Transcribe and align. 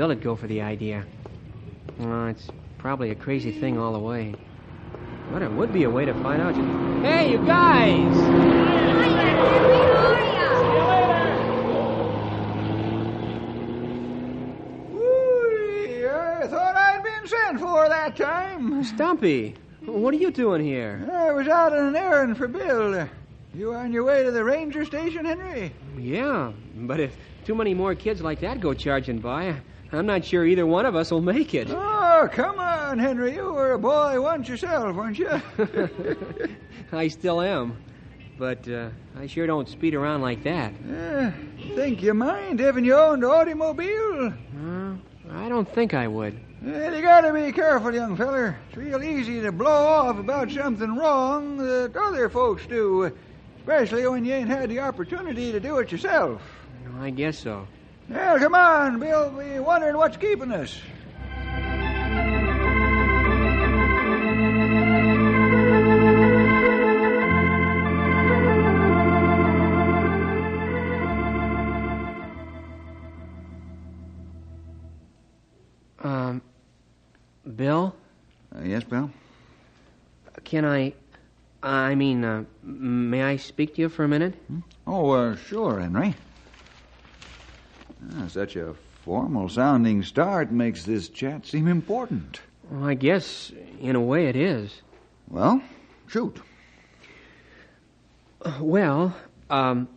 How 0.00 0.06
Bill'd 0.08 0.22
go 0.22 0.34
for 0.36 0.46
the 0.46 0.62
idea. 0.62 1.04
Well, 1.98 2.28
it's 2.28 2.48
probably 2.78 3.10
a 3.10 3.14
crazy 3.14 3.52
thing 3.52 3.78
all 3.78 3.92
the 3.92 3.98
way. 3.98 4.34
But 5.32 5.42
it 5.42 5.50
would 5.52 5.72
be 5.72 5.84
a 5.84 5.90
way 5.90 6.04
to 6.06 6.14
find 6.14 6.40
out. 6.42 6.54
ju- 6.54 7.02
Hey, 7.02 7.30
you 7.32 7.38
guys! 7.38 9.20
I 15.02 16.46
thought 16.48 16.76
I'd 16.76 17.02
been 17.02 17.26
sent 17.28 17.60
for 17.60 17.88
that 17.88 18.16
time. 18.16 18.82
Stumpy, 18.84 19.54
what 19.84 20.14
are 20.14 20.16
you 20.16 20.30
doing 20.30 20.62
here? 20.64 21.08
I 21.12 21.32
was 21.32 21.48
out 21.48 21.72
on 21.72 21.88
an 21.88 21.96
errand 21.96 22.36
for 22.36 22.48
Bill. 22.48 23.08
You 23.54 23.74
on 23.74 23.92
your 23.92 24.04
way 24.04 24.22
to 24.24 24.30
the 24.30 24.44
ranger 24.44 24.84
station, 24.84 25.24
Henry? 25.24 25.72
Yeah, 25.98 26.52
but 26.76 27.00
if 27.00 27.16
too 27.44 27.54
many 27.54 27.74
more 27.74 27.94
kids 27.94 28.20
like 28.22 28.40
that 28.40 28.60
go 28.60 28.74
charging 28.74 29.18
by, 29.18 29.56
I'm 29.92 30.06
not 30.06 30.24
sure 30.24 30.46
either 30.46 30.66
one 30.66 30.86
of 30.86 30.94
us 30.94 31.10
will 31.10 31.20
make 31.20 31.54
it. 31.54 31.68
Oh, 31.70 32.28
come 32.32 32.60
on, 32.60 32.98
Henry. 32.98 33.34
You 33.34 33.52
were 33.52 33.72
a 33.72 33.78
boy 33.78 34.20
once 34.20 34.48
yourself, 34.48 34.94
weren't 34.94 35.18
you? 35.18 35.40
I 36.92 37.08
still 37.08 37.40
am. 37.40 37.76
But 38.38 38.66
uh, 38.68 38.90
I 39.18 39.26
sure 39.26 39.46
don't 39.46 39.68
speed 39.68 39.94
around 39.94 40.22
like 40.22 40.42
that. 40.44 40.72
Uh, 40.88 41.30
think 41.74 42.02
you 42.02 42.14
mind 42.14 42.60
having 42.60 42.84
your 42.84 43.00
own 43.00 43.22
automobile? 43.24 44.32
Uh, 44.58 44.94
I 45.32 45.48
don't 45.48 45.68
think 45.68 45.92
I 45.92 46.06
would. 46.06 46.38
Well, 46.62 46.94
you 46.94 47.02
gotta 47.02 47.32
be 47.32 47.52
careful, 47.52 47.92
young 47.94 48.16
feller. 48.16 48.56
It's 48.68 48.76
real 48.76 49.02
easy 49.02 49.40
to 49.40 49.50
blow 49.50 49.70
off 49.86 50.18
about 50.18 50.50
something 50.50 50.96
wrong 50.96 51.56
that 51.56 51.96
other 51.96 52.28
folks 52.28 52.66
do, 52.66 53.12
especially 53.58 54.06
when 54.06 54.24
you 54.24 54.34
ain't 54.34 54.48
had 54.48 54.70
the 54.70 54.78
opportunity 54.80 55.52
to 55.52 55.60
do 55.60 55.78
it 55.78 55.90
yourself. 55.90 56.42
I 57.00 57.10
guess 57.10 57.38
so. 57.38 57.66
Well, 58.10 58.38
come 58.38 58.54
on. 58.54 58.98
We'll 59.00 59.30
be 59.30 59.58
wondering 59.60 59.96
what's 59.96 60.16
keeping 60.16 60.50
us. 60.50 60.76
Um, 76.02 76.42
Bill, 77.56 77.94
Uh, 78.54 78.62
yes, 78.64 78.84
Bill? 78.84 79.10
can 80.44 80.64
I. 80.64 80.92
I 81.62 81.94
mean, 81.94 82.24
uh, 82.24 82.44
may 82.62 83.22
I 83.22 83.36
speak 83.36 83.74
to 83.74 83.82
you 83.82 83.88
for 83.90 84.02
a 84.04 84.08
minute? 84.08 84.34
Oh, 84.86 85.10
uh, 85.10 85.36
sure, 85.36 85.78
Henry. 85.80 86.14
Ah, 88.16 88.26
such 88.28 88.56
a 88.56 88.74
formal 89.04 89.48
sounding 89.48 90.02
start 90.02 90.50
makes 90.50 90.84
this 90.84 91.08
chat 91.08 91.46
seem 91.46 91.66
important. 91.66 92.40
Well, 92.70 92.84
I 92.84 92.94
guess, 92.94 93.52
in 93.80 93.96
a 93.96 94.00
way, 94.00 94.26
it 94.26 94.36
is. 94.36 94.82
Well, 95.28 95.62
shoot. 96.06 96.40
Well, 98.60 99.14
um, 99.48 99.88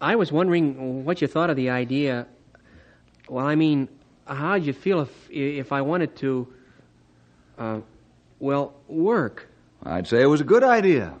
I 0.00 0.16
was 0.16 0.32
wondering 0.32 1.04
what 1.04 1.20
you 1.20 1.28
thought 1.28 1.50
of 1.50 1.56
the 1.56 1.70
idea. 1.70 2.26
Well, 3.28 3.46
I 3.46 3.54
mean, 3.54 3.88
how'd 4.26 4.64
you 4.64 4.72
feel 4.72 5.00
if 5.00 5.30
if 5.30 5.72
I 5.72 5.82
wanted 5.82 6.16
to, 6.16 6.52
uh, 7.58 7.80
well, 8.38 8.74
work? 8.88 9.48
I'd 9.82 10.06
say 10.06 10.22
it 10.22 10.26
was 10.26 10.40
a 10.40 10.44
good 10.44 10.64
idea. 10.64 11.14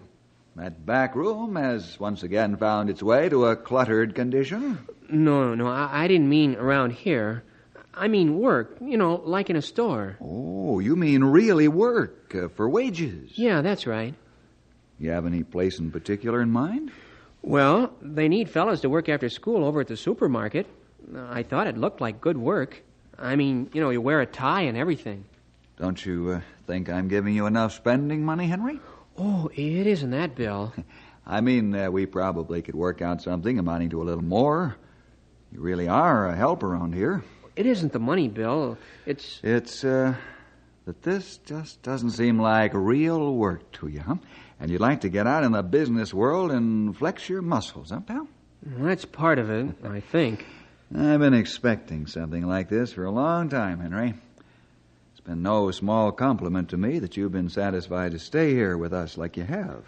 That 0.56 0.86
back 0.86 1.14
room 1.16 1.56
has 1.56 1.98
once 1.98 2.22
again 2.22 2.56
found 2.56 2.88
its 2.88 3.02
way 3.02 3.28
to 3.28 3.46
a 3.46 3.56
cluttered 3.56 4.14
condition. 4.14 4.78
No, 5.08 5.54
no, 5.54 5.66
I, 5.66 6.04
I 6.04 6.08
didn't 6.08 6.28
mean 6.28 6.56
around 6.56 6.90
here. 6.92 7.44
I 7.92 8.08
mean 8.08 8.38
work. 8.38 8.76
You 8.80 8.96
know, 8.96 9.22
like 9.24 9.50
in 9.50 9.56
a 9.56 9.62
store. 9.62 10.16
Oh, 10.20 10.80
you 10.80 10.96
mean 10.96 11.22
really 11.22 11.68
work 11.68 12.34
uh, 12.34 12.48
for 12.48 12.68
wages? 12.68 13.32
Yeah, 13.34 13.60
that's 13.62 13.86
right. 13.86 14.14
You 14.98 15.10
have 15.10 15.26
any 15.26 15.42
place 15.42 15.78
in 15.78 15.90
particular 15.90 16.40
in 16.40 16.50
mind? 16.50 16.90
Well, 17.42 17.92
they 18.00 18.28
need 18.28 18.48
fellows 18.48 18.80
to 18.82 18.88
work 18.88 19.08
after 19.08 19.28
school 19.28 19.64
over 19.64 19.80
at 19.80 19.88
the 19.88 19.96
supermarket. 19.96 20.66
I 21.14 21.42
thought 21.42 21.66
it 21.66 21.76
looked 21.76 22.00
like 22.00 22.20
good 22.20 22.38
work. 22.38 22.82
I 23.18 23.36
mean, 23.36 23.70
you 23.72 23.80
know, 23.80 23.90
you 23.90 24.00
wear 24.00 24.20
a 24.20 24.26
tie 24.26 24.62
and 24.62 24.78
everything. 24.78 25.24
Don't 25.76 26.04
you 26.04 26.30
uh, 26.30 26.40
think 26.66 26.88
I'm 26.88 27.08
giving 27.08 27.34
you 27.34 27.46
enough 27.46 27.72
spending 27.74 28.24
money, 28.24 28.46
Henry? 28.46 28.80
Oh, 29.18 29.50
it 29.54 29.86
isn't 29.86 30.10
that, 30.10 30.34
Bill. 30.34 30.72
I 31.26 31.40
mean, 31.40 31.74
uh, 31.74 31.90
we 31.90 32.06
probably 32.06 32.62
could 32.62 32.74
work 32.74 33.02
out 33.02 33.22
something 33.22 33.58
amounting 33.58 33.90
to 33.90 34.02
a 34.02 34.04
little 34.04 34.24
more. 34.24 34.76
You 35.54 35.60
really 35.60 35.86
are 35.86 36.28
a 36.28 36.34
help 36.34 36.64
around 36.64 36.94
here. 36.94 37.22
It 37.54 37.64
isn't 37.64 37.92
the 37.92 38.00
money, 38.00 38.26
Bill. 38.26 38.76
It's. 39.06 39.40
It's, 39.44 39.84
uh, 39.84 40.16
that 40.84 41.02
this 41.02 41.38
just 41.46 41.80
doesn't 41.82 42.10
seem 42.10 42.40
like 42.40 42.72
real 42.74 43.34
work 43.34 43.70
to 43.72 43.86
you, 43.86 44.00
huh? 44.00 44.16
And 44.58 44.70
you'd 44.70 44.80
like 44.80 45.02
to 45.02 45.08
get 45.08 45.28
out 45.28 45.44
in 45.44 45.52
the 45.52 45.62
business 45.62 46.12
world 46.12 46.50
and 46.50 46.96
flex 46.96 47.28
your 47.28 47.40
muscles, 47.40 47.90
huh, 47.90 48.00
pal? 48.00 48.26
That's 48.62 49.04
part 49.04 49.38
of 49.38 49.48
it, 49.48 49.76
I 49.84 50.00
think. 50.00 50.44
I've 50.94 51.20
been 51.20 51.34
expecting 51.34 52.06
something 52.06 52.46
like 52.46 52.68
this 52.68 52.92
for 52.92 53.04
a 53.04 53.10
long 53.10 53.48
time, 53.48 53.78
Henry. 53.78 54.14
It's 55.12 55.20
been 55.20 55.42
no 55.42 55.70
small 55.70 56.10
compliment 56.10 56.70
to 56.70 56.76
me 56.76 56.98
that 56.98 57.16
you've 57.16 57.32
been 57.32 57.48
satisfied 57.48 58.12
to 58.12 58.18
stay 58.18 58.52
here 58.52 58.76
with 58.76 58.92
us 58.92 59.16
like 59.16 59.36
you 59.36 59.44
have. 59.44 59.84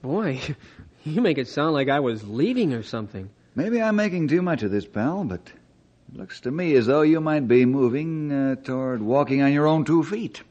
Boy, 0.00 0.40
you 1.04 1.20
make 1.20 1.36
it 1.36 1.48
sound 1.48 1.74
like 1.74 1.90
I 1.90 2.00
was 2.00 2.26
leaving 2.26 2.72
or 2.72 2.82
something. 2.82 3.28
Maybe 3.56 3.80
I'm 3.80 3.96
making 3.96 4.28
too 4.28 4.42
much 4.42 4.62
of 4.62 4.70
this, 4.70 4.84
pal, 4.84 5.24
but 5.24 5.40
it 6.12 6.18
looks 6.18 6.40
to 6.40 6.50
me 6.50 6.74
as 6.76 6.84
though 6.84 7.00
you 7.00 7.22
might 7.22 7.48
be 7.48 7.64
moving 7.64 8.30
uh, 8.30 8.56
toward 8.56 9.00
walking 9.00 9.40
on 9.40 9.50
your 9.50 9.66
own 9.66 9.86
two 9.86 10.04
feet. 10.04 10.42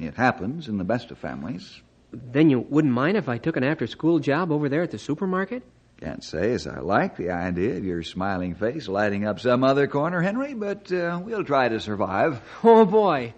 It 0.00 0.14
happens 0.14 0.66
in 0.66 0.76
the 0.76 0.82
best 0.84 1.12
of 1.12 1.18
families. 1.18 1.80
Then 2.12 2.50
you 2.50 2.58
wouldn't 2.58 2.92
mind 2.92 3.16
if 3.16 3.28
I 3.28 3.38
took 3.38 3.56
an 3.56 3.62
after 3.62 3.86
school 3.86 4.18
job 4.18 4.50
over 4.50 4.68
there 4.68 4.82
at 4.82 4.90
the 4.90 4.98
supermarket? 4.98 5.62
Can't 6.00 6.24
say 6.24 6.52
as 6.52 6.66
I 6.66 6.80
like 6.80 7.16
the 7.16 7.30
idea 7.30 7.76
of 7.76 7.84
your 7.84 8.02
smiling 8.02 8.56
face 8.56 8.88
lighting 8.88 9.24
up 9.24 9.38
some 9.38 9.62
other 9.62 9.86
corner, 9.86 10.20
Henry, 10.20 10.52
but 10.52 10.90
uh, 10.92 11.20
we'll 11.22 11.44
try 11.44 11.68
to 11.68 11.78
survive. 11.78 12.42
Oh, 12.64 12.84
boy. 12.84 13.34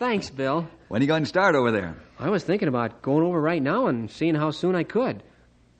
Thanks, 0.00 0.30
Bill. 0.30 0.68
When 0.88 1.00
are 1.00 1.04
you 1.04 1.08
going 1.08 1.22
to 1.22 1.28
start 1.28 1.54
over 1.54 1.70
there? 1.70 1.96
I 2.18 2.30
was 2.30 2.42
thinking 2.42 2.66
about 2.68 3.02
going 3.02 3.24
over 3.24 3.40
right 3.40 3.62
now 3.62 3.86
and 3.86 4.10
seeing 4.10 4.34
how 4.34 4.50
soon 4.50 4.74
I 4.74 4.82
could. 4.82 5.22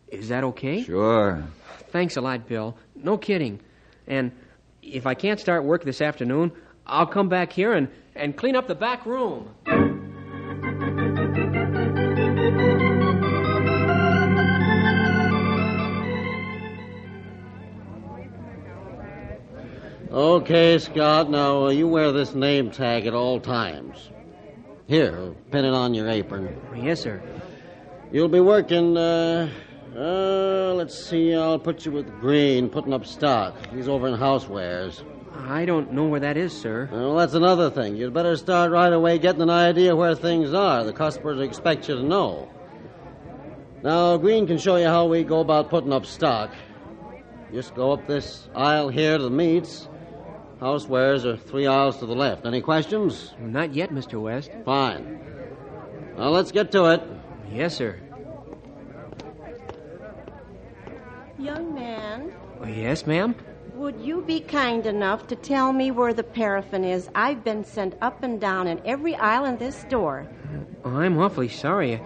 Is 0.08 0.28
that 0.28 0.44
okay? 0.44 0.82
Sure. 0.82 1.44
Thanks 1.90 2.16
a 2.16 2.20
lot, 2.20 2.48
Bill. 2.48 2.76
No 2.94 3.18
kidding. 3.18 3.60
And 4.06 4.32
if 4.82 5.06
I 5.06 5.14
can't 5.14 5.40
start 5.40 5.64
work 5.64 5.84
this 5.84 6.00
afternoon, 6.00 6.52
I'll 6.86 7.06
come 7.06 7.28
back 7.28 7.52
here 7.52 7.72
and, 7.72 7.88
and 8.14 8.36
clean 8.36 8.54
up 8.54 8.68
the 8.68 8.74
back 8.74 9.04
room. 9.04 9.50
Okay, 20.12 20.78
Scott, 20.78 21.28
now 21.28 21.66
uh, 21.66 21.70
you 21.70 21.88
wear 21.88 22.10
this 22.12 22.34
name 22.34 22.70
tag 22.70 23.06
at 23.06 23.12
all 23.12 23.38
times. 23.38 24.10
Here, 24.86 25.34
pin 25.50 25.64
it 25.64 25.74
on 25.74 25.92
your 25.92 26.08
apron. 26.08 26.58
Yes, 26.74 27.00
sir. 27.02 27.20
You'll 28.12 28.28
be 28.28 28.40
working, 28.40 28.96
uh, 28.96 29.50
uh, 29.96 30.74
let's 30.74 30.98
see, 30.98 31.34
I'll 31.34 31.58
put 31.58 31.84
you 31.84 31.92
with 31.92 32.20
Green, 32.20 32.68
putting 32.68 32.92
up 32.92 33.06
stock. 33.06 33.54
He's 33.74 33.88
over 33.88 34.08
in 34.08 34.14
housewares. 34.14 35.02
I 35.34 35.64
don't 35.64 35.92
know 35.92 36.04
where 36.04 36.20
that 36.20 36.36
is, 36.36 36.52
sir. 36.52 36.88
Well, 36.90 37.16
that's 37.16 37.34
another 37.34 37.70
thing. 37.70 37.96
You'd 37.96 38.14
better 38.14 38.36
start 38.36 38.70
right 38.70 38.92
away 38.92 39.18
getting 39.18 39.42
an 39.42 39.50
idea 39.50 39.94
where 39.94 40.14
things 40.14 40.52
are. 40.52 40.84
The 40.84 40.92
customers 40.92 41.40
expect 41.40 41.88
you 41.88 41.96
to 41.96 42.02
know. 42.02 42.48
Now, 43.82 44.16
Green 44.16 44.46
can 44.46 44.58
show 44.58 44.76
you 44.76 44.86
how 44.86 45.06
we 45.06 45.22
go 45.22 45.40
about 45.40 45.70
putting 45.70 45.92
up 45.92 46.06
stock. 46.06 46.52
Just 47.52 47.74
go 47.74 47.92
up 47.92 48.06
this 48.06 48.48
aisle 48.54 48.88
here 48.88 49.16
to 49.18 49.22
the 49.22 49.30
meats. 49.30 49.88
Housewares 50.60 51.24
are 51.24 51.36
three 51.36 51.66
aisles 51.66 51.98
to 51.98 52.06
the 52.06 52.14
left. 52.14 52.46
Any 52.46 52.60
questions? 52.60 53.34
Not 53.38 53.74
yet, 53.74 53.90
Mr. 53.90 54.20
West. 54.20 54.50
Fine. 54.64 55.20
Now, 56.16 56.30
let's 56.30 56.50
get 56.50 56.72
to 56.72 56.86
it. 56.86 57.02
Yes, 57.52 57.76
sir. 57.76 58.00
Young 61.38 61.74
man, 61.74 62.32
Oh, 62.62 62.66
yes, 62.66 63.06
ma'am? 63.06 63.34
would 63.74 64.00
you 64.00 64.22
be 64.22 64.40
kind 64.40 64.86
enough 64.86 65.26
to 65.26 65.36
tell 65.36 65.72
me 65.72 65.90
where 65.90 66.14
the 66.14 66.22
paraffin 66.22 66.82
is? 66.84 67.10
I've 67.14 67.44
been 67.44 67.62
sent 67.64 67.94
up 68.00 68.22
and 68.22 68.40
down 68.40 68.66
in 68.66 68.80
every 68.86 69.14
aisle 69.16 69.44
in 69.44 69.58
this 69.58 69.76
store. 69.76 70.26
I'm 70.84 71.18
awfully 71.18 71.48
sorry. 71.48 72.00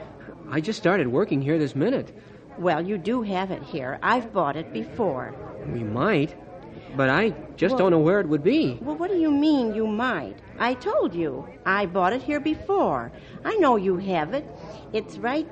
I 0.51 0.61
just 0.61 0.79
started 0.81 1.07
working 1.09 1.41
here 1.41 1.59
this 1.59 1.77
minute. 1.77 2.13
Well, 2.59 2.81
you 2.85 2.99
do 2.99 3.23
have 3.23 3.53
it 3.53 3.63
here. 3.63 3.99
I've 4.03 4.33
bought 4.33 4.57
it 4.57 4.73
before. 4.73 5.33
We 5.73 5.85
might, 5.85 6.35
but 6.97 7.09
I 7.09 7.31
just 7.57 7.75
Well- 7.75 7.79
don't 7.79 7.91
know 7.93 8.01
where 8.01 8.19
it 8.21 8.29
would 8.29 8.43
be. 8.43 8.81
Well, 8.83 8.97
what 8.97 9.11
do 9.11 9.17
you 9.17 9.31
mean 9.31 9.75
you 9.77 9.87
might? 9.87 10.37
I 10.59 10.75
told 10.75 11.15
you. 11.15 11.47
I 11.65 11.87
bought 11.87 12.13
it 12.13 12.23
here 12.23 12.41
before. 12.41 13.13
I 13.45 13.55
know 13.59 13.77
you 13.77 13.97
have 13.99 14.35
it. 14.35 14.45
It's 14.93 15.19
right. 15.19 15.47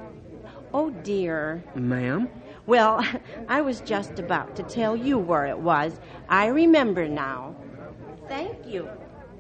Oh, 0.75 0.91
dear. 0.91 1.63
Ma'am? 1.77 2.29
Well, 2.69 3.03
I 3.49 3.63
was 3.63 3.81
just 3.81 4.19
about 4.19 4.55
to 4.57 4.63
tell 4.63 4.95
you 4.95 5.19
where 5.19 5.47
it 5.47 5.59
was. 5.59 5.99
I 6.29 6.49
remember 6.49 7.09
now. 7.09 7.57
Thank 8.29 8.67
you. 8.67 8.87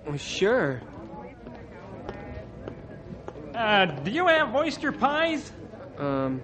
Oh, 0.06 0.16
sure. 0.16 0.80
Uh, 3.54 3.84
do 3.84 4.10
you 4.10 4.26
have 4.26 4.54
oyster 4.54 4.92
pies? 4.92 5.52
Um, 5.98 6.40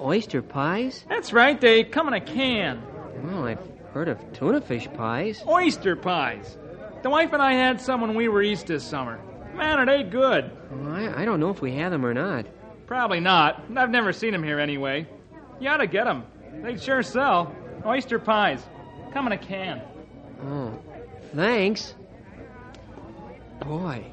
oyster 0.00 0.40
pies? 0.40 1.04
That's 1.08 1.32
right, 1.32 1.60
they 1.60 1.82
come 1.82 2.06
in 2.06 2.14
a 2.14 2.20
can. 2.20 2.82
Well, 3.24 3.44
I've 3.44 3.68
heard 3.92 4.06
of 4.06 4.32
tuna 4.32 4.60
fish 4.60 4.86
pies. 4.94 5.42
Oyster 5.48 5.96
pies. 5.96 6.56
The 7.02 7.10
wife 7.10 7.32
and 7.32 7.42
I 7.42 7.54
had 7.54 7.80
some 7.80 8.00
when 8.00 8.14
we 8.14 8.28
were 8.28 8.42
east 8.42 8.68
this 8.68 8.84
summer. 8.84 9.18
Man, 9.54 9.80
are 9.80 9.86
they 9.86 10.04
good? 10.04 10.52
Well, 10.70 10.92
I, 10.92 11.22
I 11.22 11.24
don't 11.24 11.40
know 11.40 11.50
if 11.50 11.60
we 11.60 11.72
have 11.72 11.90
them 11.90 12.06
or 12.06 12.14
not. 12.14 12.46
Probably 12.86 13.18
not. 13.18 13.64
I've 13.76 13.90
never 13.90 14.12
seen 14.12 14.30
them 14.30 14.44
here 14.44 14.60
anyway. 14.60 15.08
You 15.60 15.68
ought 15.68 15.78
to 15.78 15.86
get 15.86 16.04
them. 16.04 16.24
They'd 16.62 16.80
sure 16.80 17.02
sell. 17.02 17.54
Oyster 17.84 18.18
pies. 18.18 18.62
Come 19.12 19.26
in 19.26 19.32
a 19.32 19.38
can. 19.38 19.82
Oh, 20.44 20.78
thanks. 21.34 21.94
Boy. 23.60 24.04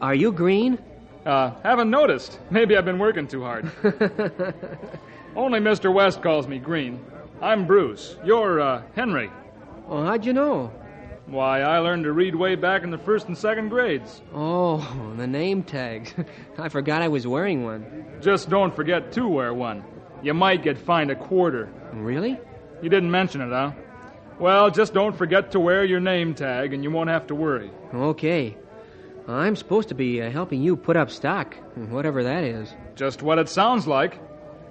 Are 0.00 0.14
you 0.14 0.32
green? 0.32 0.78
Uh, 1.26 1.50
haven't 1.62 1.90
noticed. 1.90 2.38
Maybe 2.50 2.76
I've 2.76 2.84
been 2.84 2.98
working 2.98 3.26
too 3.26 3.42
hard. 3.42 3.70
Only 5.36 5.60
Mr. 5.60 5.92
West 5.92 6.22
calls 6.22 6.48
me 6.48 6.58
Green. 6.58 7.04
I'm 7.42 7.66
Bruce. 7.66 8.16
You're, 8.24 8.60
uh, 8.60 8.82
Henry. 8.94 9.30
Oh, 9.88 10.04
how'd 10.04 10.24
you 10.24 10.32
know? 10.32 10.72
Why, 11.28 11.60
I 11.60 11.78
learned 11.80 12.04
to 12.04 12.12
read 12.12 12.34
way 12.34 12.54
back 12.54 12.82
in 12.84 12.90
the 12.90 12.96
first 12.96 13.28
and 13.28 13.36
second 13.36 13.68
grades. 13.68 14.22
Oh, 14.34 14.78
the 15.16 15.26
name 15.26 15.62
tags. 15.62 16.14
I 16.58 16.70
forgot 16.70 17.02
I 17.02 17.08
was 17.08 17.26
wearing 17.26 17.64
one. 17.64 18.06
Just 18.22 18.48
don't 18.48 18.74
forget 18.74 19.12
to 19.12 19.28
wear 19.28 19.52
one. 19.52 19.84
You 20.22 20.32
might 20.32 20.62
get 20.62 20.78
fined 20.78 21.10
a 21.10 21.14
quarter. 21.14 21.68
Really? 21.92 22.40
You 22.80 22.88
didn't 22.88 23.10
mention 23.10 23.42
it, 23.42 23.50
huh? 23.50 23.72
Well, 24.38 24.70
just 24.70 24.94
don't 24.94 25.16
forget 25.16 25.50
to 25.52 25.60
wear 25.60 25.84
your 25.84 26.00
name 26.00 26.34
tag 26.34 26.72
and 26.72 26.82
you 26.82 26.90
won't 26.90 27.10
have 27.10 27.26
to 27.26 27.34
worry. 27.34 27.70
Okay. 27.92 28.56
I'm 29.26 29.54
supposed 29.54 29.88
to 29.90 29.94
be 29.94 30.22
uh, 30.22 30.30
helping 30.30 30.62
you 30.62 30.76
put 30.76 30.96
up 30.96 31.10
stock, 31.10 31.54
whatever 31.90 32.22
that 32.22 32.44
is. 32.44 32.74
Just 32.94 33.22
what 33.22 33.38
it 33.38 33.50
sounds 33.50 33.86
like. 33.86 34.18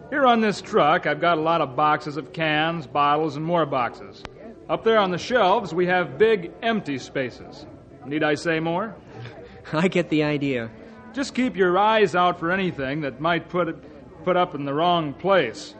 Here 0.09 0.25
on 0.25 0.41
this 0.41 0.61
truck, 0.61 1.05
I've 1.05 1.21
got 1.21 1.37
a 1.37 1.41
lot 1.41 1.61
of 1.61 1.75
boxes 1.75 2.17
of 2.17 2.33
cans, 2.33 2.87
bottles, 2.87 3.35
and 3.35 3.45
more 3.45 3.67
boxes. 3.67 4.23
Up 4.69 4.83
there 4.83 4.97
on 4.97 5.11
the 5.11 5.17
shelves, 5.17 5.73
we 5.73 5.85
have 5.85 6.17
big 6.17 6.51
empty 6.61 6.97
spaces. 6.97 7.65
Need 8.05 8.23
I 8.23 8.35
say 8.35 8.59
more? 8.59 8.95
I 9.73 9.87
get 9.87 10.09
the 10.09 10.23
idea. 10.23 10.69
Just 11.13 11.33
keep 11.33 11.55
your 11.55 11.77
eyes 11.77 12.15
out 12.15 12.39
for 12.39 12.51
anything 12.51 13.01
that 13.01 13.21
might 13.21 13.49
put 13.49 13.69
it 13.69 14.23
put 14.23 14.35
up 14.35 14.55
in 14.55 14.65
the 14.65 14.73
wrong 14.73 15.13
place. 15.13 15.73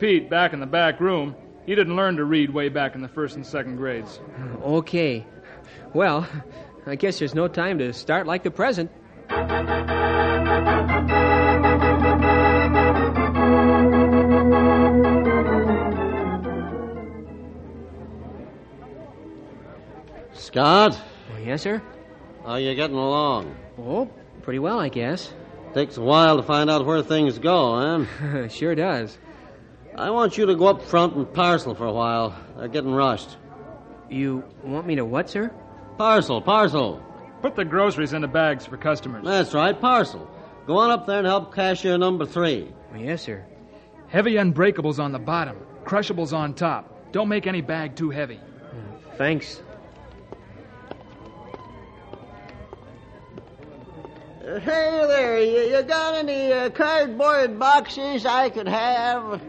Pete, 0.00 0.28
back 0.28 0.52
in 0.52 0.58
the 0.58 0.66
back 0.66 0.98
room, 0.98 1.36
he 1.64 1.76
didn't 1.76 1.94
learn 1.94 2.16
to 2.16 2.24
read 2.24 2.50
way 2.50 2.68
back 2.68 2.96
in 2.96 3.02
the 3.02 3.08
first 3.08 3.36
and 3.36 3.46
second 3.46 3.76
grades. 3.76 4.16
Hmm, 4.16 4.56
okay. 4.62 5.24
Well, 5.92 6.26
I 6.86 6.96
guess 6.96 7.20
there's 7.20 7.36
no 7.36 7.46
time 7.46 7.78
to 7.78 7.92
start 7.92 8.26
like 8.26 8.42
the 8.42 8.50
present. 8.50 8.90
Scott, 20.54 20.96
Oh, 21.34 21.38
yes, 21.44 21.62
sir? 21.62 21.82
how 22.46 22.54
you 22.54 22.72
getting 22.76 22.94
along? 22.94 23.56
Oh, 23.76 24.08
pretty 24.42 24.60
well, 24.60 24.78
I 24.78 24.88
guess. 24.88 25.34
Takes 25.74 25.96
a 25.96 26.00
while 26.00 26.36
to 26.36 26.44
find 26.44 26.70
out 26.70 26.86
where 26.86 27.02
things 27.02 27.40
go, 27.40 27.74
huh? 27.74 28.04
Eh? 28.24 28.46
sure 28.48 28.76
does. 28.76 29.18
I 29.96 30.10
want 30.10 30.38
you 30.38 30.46
to 30.46 30.54
go 30.54 30.68
up 30.68 30.80
front 30.82 31.16
and 31.16 31.34
parcel 31.34 31.74
for 31.74 31.86
a 31.86 31.92
while. 31.92 32.36
They're 32.56 32.68
getting 32.68 32.94
rushed. 32.94 33.36
You 34.08 34.44
want 34.62 34.86
me 34.86 34.94
to 34.94 35.04
what, 35.04 35.28
sir? 35.28 35.52
Parcel, 35.98 36.40
parcel. 36.40 37.02
Put 37.42 37.56
the 37.56 37.64
groceries 37.64 38.12
in 38.12 38.22
the 38.22 38.28
bags 38.28 38.64
for 38.64 38.76
customers. 38.76 39.24
That's 39.24 39.54
right, 39.54 39.78
parcel. 39.80 40.30
Go 40.68 40.76
on 40.76 40.92
up 40.92 41.04
there 41.08 41.18
and 41.18 41.26
help 41.26 41.52
cashier 41.52 41.98
number 41.98 42.26
three. 42.26 42.72
Oh, 42.92 42.96
yes, 42.96 43.22
sir. 43.22 43.44
Heavy 44.06 44.34
unbreakables 44.34 45.00
on 45.00 45.10
the 45.10 45.18
bottom, 45.18 45.56
crushables 45.84 46.32
on 46.32 46.54
top. 46.54 47.10
Don't 47.10 47.28
make 47.28 47.48
any 47.48 47.60
bag 47.60 47.96
too 47.96 48.10
heavy. 48.10 48.38
Thanks. 49.18 49.60
Hey 54.60 55.04
there, 55.08 55.42
you, 55.42 55.76
you 55.76 55.82
got 55.82 56.14
any 56.14 56.52
uh, 56.52 56.70
cardboard 56.70 57.58
boxes 57.58 58.24
I 58.24 58.50
could 58.50 58.68
have? 58.68 59.42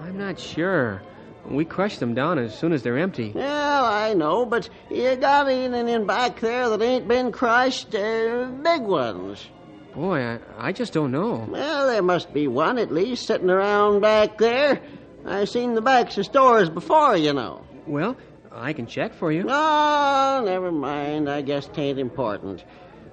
I'm 0.00 0.16
not 0.16 0.38
sure. 0.38 1.02
We 1.44 1.64
crush 1.64 1.98
them 1.98 2.14
down 2.14 2.38
as 2.38 2.56
soon 2.56 2.72
as 2.72 2.84
they're 2.84 2.98
empty. 2.98 3.32
Well, 3.34 3.84
I 3.84 4.14
know, 4.14 4.46
but 4.46 4.68
you 4.90 5.16
got 5.16 5.48
anything 5.48 5.88
in 5.88 6.06
back 6.06 6.38
there 6.38 6.68
that 6.68 6.80
ain't 6.80 7.08
been 7.08 7.32
crushed? 7.32 7.92
Uh, 7.96 8.44
big 8.62 8.82
ones. 8.82 9.44
Boy, 9.92 10.20
I, 10.20 10.38
I 10.56 10.72
just 10.72 10.92
don't 10.92 11.10
know. 11.10 11.44
Well, 11.48 11.88
there 11.88 12.02
must 12.02 12.32
be 12.32 12.46
one 12.46 12.78
at 12.78 12.92
least 12.92 13.26
sitting 13.26 13.50
around 13.50 14.02
back 14.02 14.38
there. 14.38 14.80
I've 15.26 15.48
seen 15.48 15.74
the 15.74 15.82
backs 15.82 16.16
of 16.16 16.26
stores 16.26 16.70
before, 16.70 17.16
you 17.16 17.32
know. 17.32 17.64
Well, 17.88 18.16
I 18.52 18.72
can 18.72 18.86
check 18.86 19.14
for 19.14 19.32
you. 19.32 19.46
Oh, 19.48 20.42
never 20.44 20.70
mind. 20.70 21.28
I 21.28 21.42
guess 21.42 21.66
tain't 21.66 21.98
important. 21.98 22.62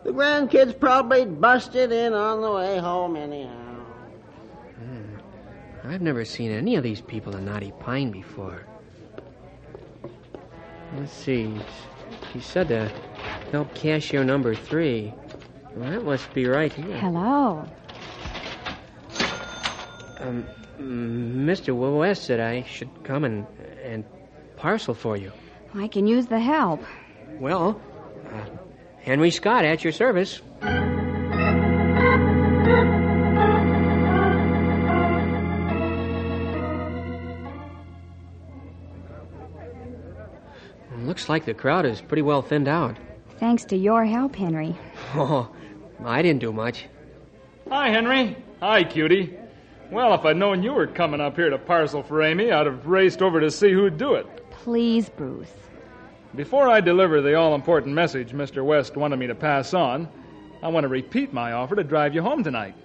The 0.06 0.12
grandkids 0.12 0.80
probably 0.80 1.26
busted 1.26 1.92
in 1.92 2.14
on 2.14 2.42
the 2.42 2.52
way 2.52 2.78
home 2.78 3.16
anyhow. 3.16 3.76
I've 5.84 6.02
never 6.02 6.24
seen 6.24 6.52
any 6.52 6.76
of 6.76 6.84
these 6.84 7.02
people 7.02 7.36
in 7.36 7.46
Knotty 7.46 7.74
Pine 7.80 8.12
before. 8.12 8.68
Let's 10.96 11.12
see. 11.12 11.58
She 12.32 12.40
said 12.40 12.68
to 12.68 12.92
help 13.52 13.74
cashier 13.74 14.24
number 14.24 14.54
three. 14.54 15.12
Well, 15.76 15.90
that 15.90 16.04
must 16.04 16.32
be 16.36 16.46
right 16.46 16.72
here. 16.72 16.98
Hello. 16.98 17.68
Um, 20.20 20.46
Mr. 20.80 21.76
West 21.98 22.26
said 22.26 22.40
I 22.40 22.62
should 22.64 22.90
come 23.04 23.24
and, 23.24 23.48
and 23.84 24.06
parcel 24.56 24.94
for 24.94 25.18
you. 25.18 25.32
I 25.74 25.88
can 25.88 26.06
use 26.06 26.28
the 26.28 26.40
help. 26.40 26.84
Well, 27.40 27.82
uh, 28.32 28.46
Henry 29.06 29.30
Scott 29.30 29.66
at 29.66 29.84
your 29.84 29.94
service. 29.94 30.42
Looks 40.98 41.30
like 41.30 41.46
the 41.46 41.54
crowd 41.54 41.86
is 41.86 42.02
pretty 42.02 42.24
well 42.24 42.42
thinned 42.42 42.68
out. 42.68 42.98
Thanks 43.40 43.64
to 43.66 43.78
your 43.78 44.06
help, 44.06 44.36
Henry. 44.36 44.76
Oh, 45.18 45.50
I 46.04 46.22
didn't 46.24 46.42
do 46.42 46.52
much. 46.52 46.86
Hi, 47.70 47.90
Henry. 47.90 48.36
Hi, 48.60 48.84
cutie. 48.84 49.38
Well, 49.92 50.14
if 50.16 50.26
I'd 50.26 50.36
known 50.36 50.62
you 50.62 50.74
were 50.74 50.88
coming 50.88 51.22
up 51.22 51.36
here 51.36 51.50
to 51.50 51.58
parcel 51.58 52.04
for 52.04 52.22
Amy, 52.22 52.52
I'd 52.52 52.66
have 52.66 52.86
raced 52.86 53.22
over 53.22 53.40
to 53.40 53.50
see 53.50 53.72
who'd 53.72 53.98
do 53.98 54.16
it. 54.16 54.26
Please, 54.52 55.08
Bruce. 55.10 55.54
Before 56.36 56.68
I 56.68 56.82
deliver 56.82 57.22
the 57.22 57.36
all 57.36 57.56
important 57.56 57.96
message 57.96 58.34
Mr. 58.34 58.66
West 58.66 58.98
wanted 58.98 59.18
me 59.18 59.28
to 59.28 59.36
pass 59.36 59.74
on, 59.74 60.10
I 60.62 60.68
want 60.68 60.84
to 60.84 60.90
repeat 60.90 61.32
my 61.32 61.54
offer 61.54 61.76
to 61.76 61.84
drive 61.84 62.14
you 62.14 62.22
home 62.22 62.44
tonight. 62.44 62.76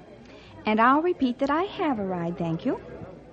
And 0.66 0.80
I'll 0.80 1.02
repeat 1.02 1.40
that 1.40 1.50
I 1.50 1.64
have 1.64 1.98
a 1.98 2.04
ride, 2.04 2.38
thank 2.38 2.64
you. 2.64 2.80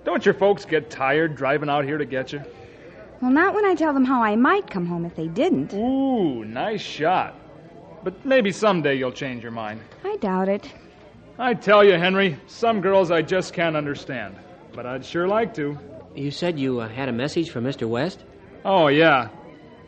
Don't 0.04 0.24
your 0.24 0.34
folks 0.34 0.64
get 0.64 0.90
tired 0.90 1.36
driving 1.36 1.68
out 1.68 1.84
here 1.84 1.98
to 1.98 2.04
get 2.04 2.32
you? 2.32 2.42
Well, 3.20 3.30
not 3.30 3.54
when 3.54 3.64
I 3.64 3.74
tell 3.74 3.92
them 3.92 4.04
how 4.04 4.22
I 4.22 4.34
might 4.34 4.68
come 4.68 4.86
home 4.86 5.04
if 5.04 5.14
they 5.14 5.28
didn't. 5.28 5.72
Ooh, 5.74 6.44
nice 6.44 6.80
shot. 6.80 7.36
But 8.02 8.24
maybe 8.24 8.50
someday 8.50 8.96
you'll 8.96 9.12
change 9.12 9.42
your 9.42 9.52
mind. 9.52 9.80
I 10.04 10.16
doubt 10.16 10.48
it. 10.48 10.72
I 11.38 11.54
tell 11.54 11.84
you, 11.84 11.92
Henry, 11.92 12.40
some 12.46 12.80
girls 12.80 13.12
I 13.12 13.22
just 13.22 13.52
can't 13.52 13.76
understand. 13.76 14.36
But 14.72 14.86
I'd 14.86 15.04
sure 15.04 15.28
like 15.28 15.54
to. 15.54 15.78
You 16.14 16.30
said 16.32 16.58
you 16.58 16.80
uh, 16.80 16.88
had 16.88 17.08
a 17.08 17.12
message 17.12 17.50
for 17.50 17.60
Mr. 17.60 17.88
West? 17.88 18.24
Oh, 18.64 18.88
yeah. 18.88 19.28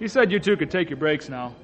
He 0.01 0.09
said 0.09 0.33
you 0.33 0.41
two 0.41 0.57
could 0.57 0.71
take 0.71 0.89
your 0.89 0.97
breaks 0.97 1.29
now. 1.29 1.55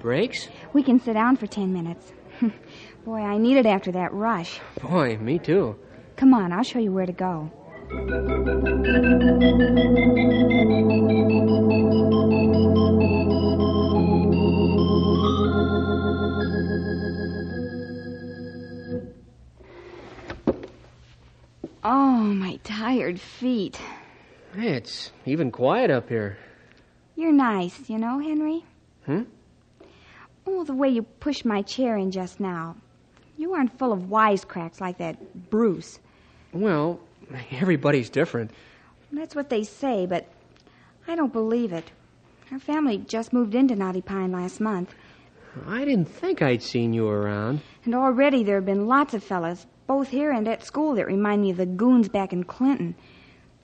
Breaks? 0.00 0.48
We 0.72 0.84
can 0.84 1.00
sit 1.00 1.14
down 1.14 1.36
for 1.36 1.48
ten 1.48 1.72
minutes. 1.72 2.12
Boy, 3.04 3.18
I 3.18 3.36
need 3.36 3.56
it 3.56 3.66
after 3.66 3.90
that 3.90 4.14
rush. 4.14 4.60
Boy, 4.80 5.18
me 5.18 5.40
too. 5.40 5.76
Come 6.14 6.32
on, 6.32 6.52
I'll 6.52 6.62
show 6.62 6.78
you 6.78 6.92
where 6.92 7.04
to 7.04 7.12
go. 7.12 7.50
Oh, 21.82 22.22
my 22.22 22.60
tired 22.62 23.20
feet. 23.20 23.80
Hey, 24.54 24.74
it's 24.74 25.10
even 25.26 25.50
quiet 25.50 25.90
up 25.90 26.08
here. 26.08 26.38
You're 27.20 27.32
nice, 27.32 27.90
you 27.90 27.98
know, 27.98 28.18
Henry. 28.18 28.64
Hmm? 29.04 29.24
Oh, 30.46 30.64
the 30.64 30.72
way 30.72 30.88
you 30.88 31.02
pushed 31.02 31.44
my 31.44 31.60
chair 31.60 31.98
in 31.98 32.10
just 32.10 32.40
now. 32.40 32.76
You 33.36 33.52
aren't 33.52 33.78
full 33.78 33.92
of 33.92 34.04
wisecracks 34.04 34.80
like 34.80 34.96
that 34.98 35.50
Bruce. 35.50 35.98
Well, 36.54 36.98
everybody's 37.50 38.08
different. 38.08 38.52
That's 39.12 39.34
what 39.34 39.50
they 39.50 39.64
say, 39.64 40.06
but 40.06 40.28
I 41.06 41.14
don't 41.14 41.30
believe 41.30 41.74
it. 41.74 41.92
Our 42.52 42.58
family 42.58 42.96
just 42.96 43.34
moved 43.34 43.54
into 43.54 43.76
Knotty 43.76 44.00
Pine 44.00 44.32
last 44.32 44.58
month, 44.58 44.94
I 45.66 45.84
didn't 45.84 46.08
think 46.08 46.40
I'd 46.40 46.62
seen 46.62 46.94
you 46.94 47.06
around. 47.06 47.60
and 47.84 47.94
already 47.94 48.44
there 48.44 48.54
have 48.56 48.64
been 48.64 48.86
lots 48.86 49.12
of 49.12 49.22
fellas, 49.22 49.66
both 49.86 50.08
here 50.08 50.30
and 50.30 50.48
at 50.48 50.64
school, 50.64 50.94
that 50.94 51.06
remind 51.06 51.42
me 51.42 51.50
of 51.50 51.58
the 51.58 51.66
goons 51.66 52.08
back 52.08 52.32
in 52.32 52.44
Clinton. 52.44 52.94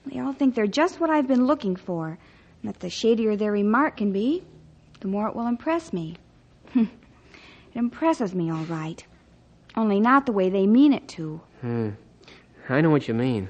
They 0.05 0.19
all 0.19 0.33
think 0.33 0.53
they're 0.53 0.67
just 0.67 0.99
what 0.99 1.09
I've 1.09 1.27
been 1.27 1.47
looking 1.47 1.75
for, 1.75 2.19
that 2.67 2.79
the 2.81 2.89
shadier 2.89 3.35
their 3.35 3.51
remark 3.51 3.97
can 3.97 4.11
be, 4.11 4.43
the 4.99 5.07
more 5.07 5.27
it 5.27 5.35
will 5.35 5.47
impress 5.47 5.93
me. 5.93 6.17
it 6.75 6.87
impresses 7.73 8.35
me, 8.35 8.51
all 8.51 8.65
right. 8.65 9.03
Only 9.75 9.99
not 9.99 10.25
the 10.25 10.31
way 10.31 10.49
they 10.49 10.67
mean 10.67 10.93
it 10.93 11.07
to. 11.09 11.41
Hmm. 11.61 11.89
I 12.67 12.81
know 12.81 12.89
what 12.89 13.07
you 13.07 13.13
mean. 13.13 13.49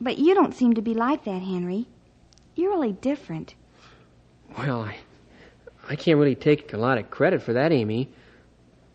But 0.00 0.18
you 0.18 0.34
don't 0.34 0.54
seem 0.54 0.74
to 0.74 0.82
be 0.82 0.94
like 0.94 1.24
that, 1.24 1.42
Henry. 1.42 1.86
You're 2.54 2.70
really 2.70 2.92
different. 2.92 3.54
Well, 4.56 4.82
I, 4.82 4.96
I 5.88 5.96
can't 5.96 6.18
really 6.18 6.36
take 6.36 6.72
a 6.72 6.76
lot 6.76 6.98
of 6.98 7.10
credit 7.10 7.42
for 7.42 7.54
that, 7.54 7.72
Amy. 7.72 8.10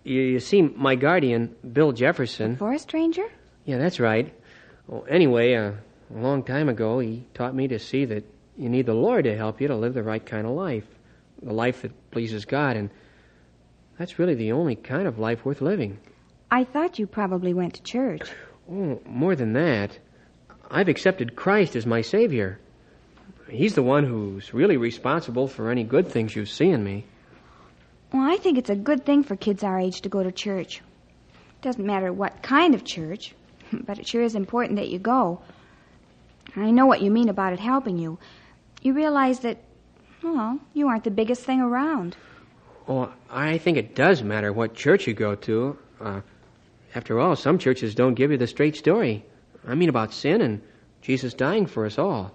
You, 0.03 0.21
you 0.21 0.39
see, 0.39 0.61
my 0.61 0.95
guardian, 0.95 1.55
Bill 1.73 1.91
Jefferson. 1.91 2.55
For 2.55 2.71
a 2.71 2.79
stranger? 2.79 3.25
Yeah, 3.65 3.79
that's 3.79 3.99
right. 3.99 4.33
Well, 4.88 5.05
anyway, 5.09 5.55
uh, 5.55 5.71
a 6.15 6.17
long 6.17 6.43
time 6.43 6.69
ago, 6.69 6.99
he 6.99 7.25
taught 7.33 7.53
me 7.53 7.67
to 7.67 7.79
see 7.79 8.05
that 8.05 8.23
you 8.60 8.68
need 8.68 8.86
the 8.86 8.94
Lord 8.94 9.24
to 9.24 9.36
help 9.38 9.62
you 9.62 9.70
to 9.70 9.75
live 9.75 9.94
the 9.94 10.04
right 10.04 10.24
kind 10.24 10.46
of 10.46 10.51
life, 10.51 10.84
the 11.42 11.54
life 11.54 11.82
that 11.82 12.12
pleases 12.12 12.44
God, 12.44 12.75
and 12.75 12.89
that's 13.98 14.20
really 14.20 14.36
the 14.36 14.51
only 14.51 14.75
kind 14.75 15.08
of 15.08 15.18
life 15.18 15.46
worth 15.46 15.62
living. 15.62 15.98
I 16.51 16.66
thought 16.66 17.00
you 17.00 17.08
probably 17.08 17.54
went 17.54 17.75
to 17.75 17.84
church. 17.84 18.30
Oh, 18.70 19.01
more 19.06 19.36
than 19.36 19.54
that, 19.54 19.98
I've 20.70 20.89
accepted 20.89 21.38
Christ 21.38 21.78
as 21.78 21.86
my 21.86 22.01
Savior. 22.01 22.60
He's 23.50 23.75
the 23.75 23.84
one 23.84 24.04
who's 24.04 24.54
really 24.54 24.75
responsible 24.75 25.48
for 25.48 25.72
any 25.72 25.86
good 25.86 26.10
things 26.10 26.36
you 26.36 26.46
see 26.46 26.70
in 26.70 26.84
me. 26.84 27.06
Well, 28.12 28.30
I 28.30 28.38
think 28.38 28.58
it's 28.58 28.70
a 28.70 28.75
good 28.75 29.06
thing 29.06 29.24
for 29.24 29.38
kids 29.38 29.63
our 29.63 29.80
age 29.80 30.01
to 30.01 30.10
go 30.10 30.22
to 30.22 30.32
church. 30.34 30.82
Doesn't 31.62 31.86
matter 31.86 32.12
what 32.12 32.42
kind 32.42 32.75
of 32.75 32.84
church, 32.84 33.34
but 33.72 34.00
it 34.00 34.08
sure 34.08 34.22
is 34.22 34.36
important 34.36 34.78
that 34.80 34.89
you 34.89 35.00
go. 35.00 35.39
I 36.58 36.72
know 36.72 36.88
what 36.88 37.01
you 37.01 37.10
mean 37.10 37.30
about 37.30 37.54
it 37.54 37.60
helping 37.60 37.98
you. 37.98 38.20
You 38.81 38.93
realize 38.93 39.39
that, 39.39 39.57
well, 40.24 40.59
you 40.74 40.88
aren't 40.88 41.03
the 41.03 41.12
biggest 41.12 41.43
thing 41.43 41.62
around. 41.62 42.15
Oh, 42.88 43.12
I 43.29 43.57
think 43.57 43.77
it 43.77 43.95
does 43.95 44.24
matter 44.24 44.51
what 44.51 44.74
church 44.74 45.07
you 45.07 45.13
go 45.13 45.36
to. 45.36 45.77
Uh, 46.00 46.21
after 46.95 47.19
all, 47.19 47.36
some 47.36 47.59
churches 47.59 47.93
don't 47.93 48.15
give 48.15 48.31
you 48.31 48.38
the 48.38 48.48
straight 48.48 48.75
story. 48.75 49.24
I 49.67 49.75
mean 49.75 49.89
about 49.89 50.13
sin 50.13 50.41
and 50.41 50.62
Jesus 51.01 51.33
dying 51.33 51.65
for 51.65 51.86
us 51.86 51.98
all. 51.98 52.31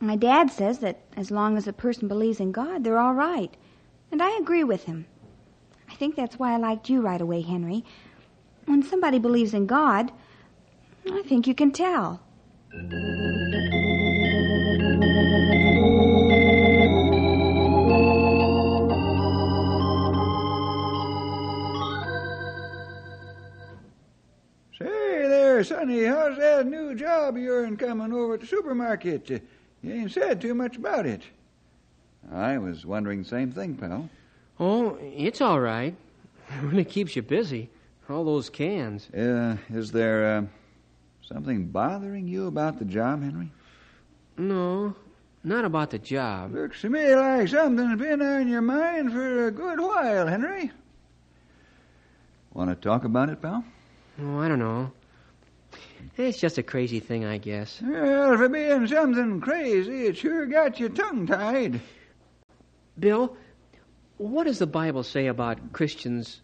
My 0.00 0.16
dad 0.16 0.50
says 0.50 0.80
that 0.80 1.00
as 1.16 1.30
long 1.30 1.56
as 1.56 1.66
a 1.66 1.72
person 1.72 2.08
believes 2.08 2.40
in 2.40 2.52
God, 2.52 2.82
they're 2.82 2.98
all 2.98 3.14
right. 3.14 3.56
And 4.10 4.22
I 4.22 4.36
agree 4.38 4.64
with 4.64 4.84
him. 4.84 5.06
I 5.88 5.94
think 5.94 6.16
that's 6.16 6.38
why 6.38 6.52
I 6.52 6.56
liked 6.56 6.88
you 6.88 7.00
right 7.00 7.20
away, 7.20 7.42
Henry. 7.42 7.84
When 8.66 8.82
somebody 8.82 9.18
believes 9.18 9.54
in 9.54 9.66
God, 9.66 10.10
I 11.10 11.22
think 11.22 11.46
you 11.46 11.54
can 11.54 11.70
tell. 11.70 12.20
Say 14.84 14.90
there, 25.28 25.64
Sonny, 25.64 26.04
how's 26.04 26.36
that 26.36 26.66
new 26.66 26.94
job 26.94 27.36
of 27.36 27.42
yourn 27.42 27.78
coming 27.78 28.12
over 28.12 28.34
at 28.34 28.40
the 28.40 28.46
supermarket? 28.46 29.30
You 29.30 29.92
ain't 29.92 30.12
said 30.12 30.40
too 30.40 30.54
much 30.54 30.76
about 30.76 31.06
it. 31.06 31.22
I 32.30 32.58
was 32.58 32.84
wondering 32.84 33.22
the 33.22 33.28
same 33.28 33.52
thing, 33.52 33.76
pal. 33.76 34.10
Oh, 34.60 34.98
it's 35.00 35.40
all 35.40 35.60
right. 35.60 35.94
It 36.50 36.62
really 36.62 36.84
keeps 36.84 37.16
you 37.16 37.22
busy. 37.22 37.70
All 38.10 38.22
those 38.22 38.50
cans. 38.50 39.08
Uh, 39.10 39.56
is 39.70 39.92
there 39.92 40.36
uh, 40.36 40.42
something 41.26 41.68
bothering 41.68 42.28
you 42.28 42.48
about 42.48 42.78
the 42.78 42.84
job, 42.84 43.22
Henry? 43.22 43.50
No, 44.36 44.94
not 45.42 45.64
about 45.64 45.90
the 45.90 45.98
job. 45.98 46.54
Looks 46.54 46.80
to 46.80 46.90
me 46.90 47.14
like 47.14 47.48
something's 47.48 48.00
been 48.00 48.20
on 48.20 48.48
your 48.48 48.62
mind 48.62 49.12
for 49.12 49.46
a 49.46 49.50
good 49.50 49.80
while, 49.80 50.26
Henry. 50.26 50.70
Want 52.52 52.70
to 52.70 52.76
talk 52.76 53.04
about 53.04 53.28
it, 53.28 53.40
pal? 53.42 53.64
Oh, 54.20 54.38
I 54.38 54.48
don't 54.48 54.58
know. 54.58 54.92
It's 56.16 56.38
just 56.38 56.58
a 56.58 56.62
crazy 56.62 57.00
thing, 57.00 57.24
I 57.24 57.38
guess. 57.38 57.80
Well, 57.82 58.36
for 58.36 58.48
being 58.48 58.86
something 58.86 59.40
crazy, 59.40 60.06
it 60.06 60.16
sure 60.16 60.46
got 60.46 60.78
you 60.78 60.88
tongue-tied. 60.88 61.80
Bill, 62.98 63.36
what 64.18 64.44
does 64.44 64.58
the 64.58 64.66
Bible 64.66 65.02
say 65.02 65.26
about 65.26 65.72
Christians, 65.72 66.40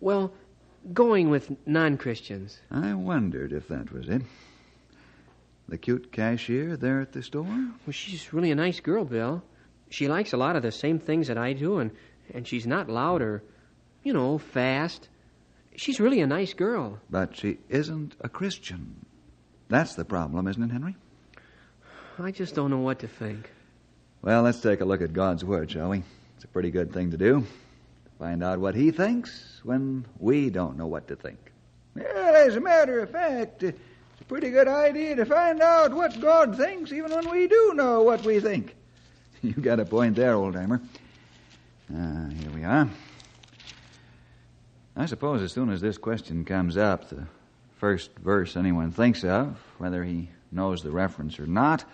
well, 0.00 0.32
going 0.92 1.28
with 1.28 1.54
non 1.66 1.98
Christians? 1.98 2.58
I 2.70 2.94
wondered 2.94 3.52
if 3.52 3.68
that 3.68 3.92
was 3.92 4.08
it. 4.08 4.22
The 5.68 5.78
cute 5.78 6.12
cashier 6.12 6.76
there 6.76 7.00
at 7.00 7.12
the 7.12 7.22
store? 7.22 7.44
Well, 7.44 7.92
she's 7.92 8.32
really 8.32 8.50
a 8.50 8.54
nice 8.54 8.80
girl, 8.80 9.04
Bill. 9.04 9.42
She 9.90 10.08
likes 10.08 10.32
a 10.32 10.38
lot 10.38 10.56
of 10.56 10.62
the 10.62 10.72
same 10.72 10.98
things 10.98 11.28
that 11.28 11.36
I 11.36 11.52
do, 11.52 11.78
and, 11.78 11.90
and 12.32 12.46
she's 12.46 12.66
not 12.66 12.88
loud 12.88 13.20
or, 13.20 13.42
you 14.02 14.14
know, 14.14 14.38
fast. 14.38 15.08
She's 15.76 16.00
really 16.00 16.20
a 16.20 16.26
nice 16.26 16.54
girl. 16.54 16.98
But 17.10 17.36
she 17.36 17.58
isn't 17.68 18.16
a 18.20 18.28
Christian. 18.28 19.04
That's 19.68 19.94
the 19.94 20.04
problem, 20.04 20.48
isn't 20.48 20.62
it, 20.62 20.70
Henry? 20.70 20.96
I 22.18 22.30
just 22.30 22.54
don't 22.54 22.70
know 22.70 22.78
what 22.78 23.00
to 23.00 23.08
think. 23.08 23.50
Well, 24.22 24.42
let's 24.42 24.60
take 24.60 24.80
a 24.80 24.84
look 24.84 25.02
at 25.02 25.12
God's 25.12 25.44
Word, 25.44 25.70
shall 25.70 25.90
we? 25.90 26.02
It's 26.36 26.44
a 26.44 26.48
pretty 26.48 26.70
good 26.70 26.92
thing 26.92 27.10
to 27.10 27.16
do. 27.16 27.46
Find 28.18 28.42
out 28.42 28.58
what 28.58 28.74
He 28.74 28.90
thinks 28.90 29.60
when 29.62 30.06
we 30.18 30.50
don't 30.50 30.78
know 30.78 30.86
what 30.86 31.08
to 31.08 31.16
think. 31.16 31.38
Well, 31.94 32.34
as 32.34 32.56
a 32.56 32.60
matter 32.60 33.00
of 33.00 33.10
fact, 33.10 33.62
it's 33.62 33.78
a 33.78 33.82
pretty 34.28 34.50
good 34.50 34.68
idea 34.68 35.16
to 35.16 35.24
find 35.24 35.62
out 35.62 35.94
what 35.94 36.20
God 36.20 36.56
thinks 36.56 36.92
even 36.92 37.10
when 37.10 37.30
we 37.30 37.48
do 37.48 37.72
know 37.74 38.02
what 38.02 38.24
we 38.24 38.40
think. 38.40 38.74
You 39.40 39.52
got 39.52 39.78
a 39.78 39.84
point 39.84 40.16
there, 40.16 40.34
old. 40.34 40.56
Ah, 40.56 40.78
here 41.88 42.50
we 42.52 42.64
are. 42.64 42.88
I 44.96 45.06
suppose 45.06 45.42
as 45.42 45.52
soon 45.52 45.70
as 45.70 45.80
this 45.80 45.96
question 45.96 46.44
comes 46.44 46.76
up, 46.76 47.08
the 47.08 47.24
first 47.76 48.10
verse 48.18 48.56
anyone 48.56 48.90
thinks 48.90 49.22
of, 49.22 49.56
whether 49.78 50.02
he 50.02 50.28
knows 50.50 50.82
the 50.82 50.90
reference 50.90 51.38
or 51.38 51.46
not, 51.46 51.84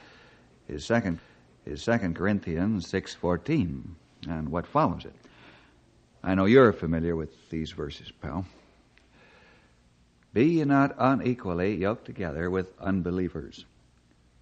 is 0.69 0.87
second 0.87 1.19
is 1.67 1.83
second 1.83 2.17
Corinthians 2.17 2.89
six 2.89 3.13
fourteen, 3.15 3.95
and 4.27 4.49
what 4.49 4.67
follows 4.67 5.05
it. 5.05 5.15
I 6.23 6.35
know 6.35 6.47
you're 6.47 6.73
familiar 6.73 7.15
with 7.15 7.51
these 7.51 7.73
verses, 7.73 8.11
pal. 8.11 8.47
Be 10.35 10.47
ye 10.47 10.65
not 10.65 10.97
unequally 10.99 11.77
yoked 11.77 12.05
together 12.05 12.51
with 12.51 12.67
unbelievers. 12.81 13.65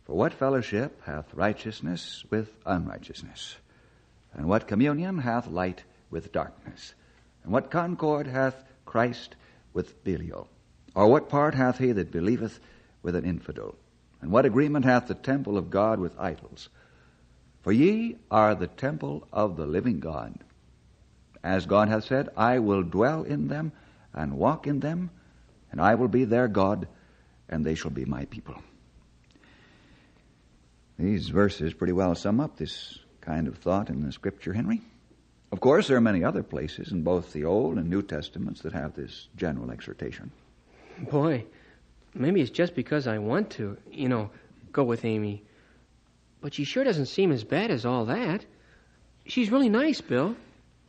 For 0.06 0.16
what 0.16 0.32
fellowship 0.32 1.02
hath 1.04 1.34
righteousness 1.34 2.24
with 2.30 2.50
unrighteousness? 2.64 3.56
And 4.32 4.48
what 4.48 4.66
communion 4.66 5.18
hath 5.18 5.46
light 5.46 5.84
with 6.10 6.32
darkness? 6.32 6.94
And 7.44 7.52
what 7.52 7.70
concord 7.70 8.26
hath 8.26 8.64
Christ 8.86 9.36
with 9.74 10.02
Belial? 10.02 10.48
Or 10.94 11.08
what 11.08 11.28
part 11.28 11.54
hath 11.54 11.76
he 11.76 11.92
that 11.92 12.10
believeth 12.10 12.58
with 13.02 13.14
an 13.14 13.26
infidel? 13.26 13.74
And 14.22 14.30
what 14.32 14.46
agreement 14.46 14.86
hath 14.86 15.08
the 15.08 15.14
temple 15.14 15.58
of 15.58 15.70
God 15.70 16.00
with 16.00 16.18
idols? 16.18 16.70
For 17.60 17.70
ye 17.72 18.16
are 18.30 18.54
the 18.54 18.66
temple 18.66 19.28
of 19.30 19.56
the 19.56 19.66
living 19.66 20.00
God. 20.00 20.38
As 21.44 21.66
God 21.66 21.88
hath 21.88 22.04
said, 22.04 22.30
I 22.34 22.60
will 22.60 22.82
dwell 22.82 23.24
in 23.24 23.48
them 23.48 23.72
and 24.14 24.38
walk 24.38 24.66
in 24.66 24.80
them, 24.80 25.10
and 25.72 25.80
I 25.80 25.96
will 25.96 26.08
be 26.08 26.24
their 26.24 26.46
God, 26.46 26.86
and 27.48 27.64
they 27.64 27.74
shall 27.74 27.90
be 27.90 28.04
my 28.04 28.26
people. 28.26 28.54
These 30.98 31.30
verses 31.30 31.74
pretty 31.74 31.94
well 31.94 32.14
sum 32.14 32.38
up 32.38 32.56
this 32.56 32.98
kind 33.20 33.48
of 33.48 33.58
thought 33.58 33.88
in 33.88 34.02
the 34.02 34.12
Scripture, 34.12 34.52
Henry. 34.52 34.80
Of 35.50 35.60
course, 35.60 35.88
there 35.88 35.96
are 35.96 36.02
many 36.02 36.22
other 36.22 36.42
places 36.42 36.92
in 36.92 37.02
both 37.02 37.32
the 37.32 37.44
Old 37.44 37.76
and 37.76 37.90
New 37.90 38.02
Testaments 38.02 38.62
that 38.62 38.72
have 38.72 38.94
this 38.94 39.28
general 39.36 39.70
exhortation. 39.70 40.30
Boy, 40.98 41.44
maybe 42.14 42.40
it's 42.40 42.50
just 42.50 42.74
because 42.74 43.06
I 43.06 43.18
want 43.18 43.50
to, 43.52 43.76
you 43.90 44.08
know, 44.08 44.30
go 44.72 44.84
with 44.84 45.04
Amy. 45.04 45.42
But 46.40 46.54
she 46.54 46.64
sure 46.64 46.84
doesn't 46.84 47.06
seem 47.06 47.32
as 47.32 47.44
bad 47.44 47.70
as 47.70 47.84
all 47.84 48.06
that. 48.06 48.44
She's 49.26 49.50
really 49.50 49.68
nice, 49.68 50.00
Bill. 50.00 50.36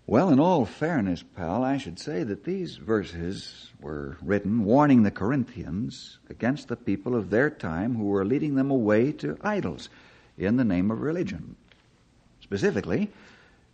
Well, 0.05 0.29
in 0.29 0.39
all 0.39 0.65
fairness, 0.65 1.23
pal, 1.23 1.63
I 1.63 1.77
should 1.77 1.97
say 1.97 2.23
that 2.23 2.43
these 2.43 2.75
verses 2.75 3.71
were 3.79 4.17
written 4.21 4.65
warning 4.65 5.03
the 5.03 5.11
Corinthians 5.11 6.19
against 6.29 6.67
the 6.67 6.75
people 6.75 7.15
of 7.15 7.29
their 7.29 7.49
time 7.49 7.95
who 7.95 8.03
were 8.03 8.25
leading 8.25 8.55
them 8.55 8.69
away 8.69 9.13
to 9.13 9.37
idols 9.41 9.87
in 10.37 10.57
the 10.57 10.65
name 10.65 10.91
of 10.91 10.99
religion. 10.99 11.55
Specifically, 12.41 13.11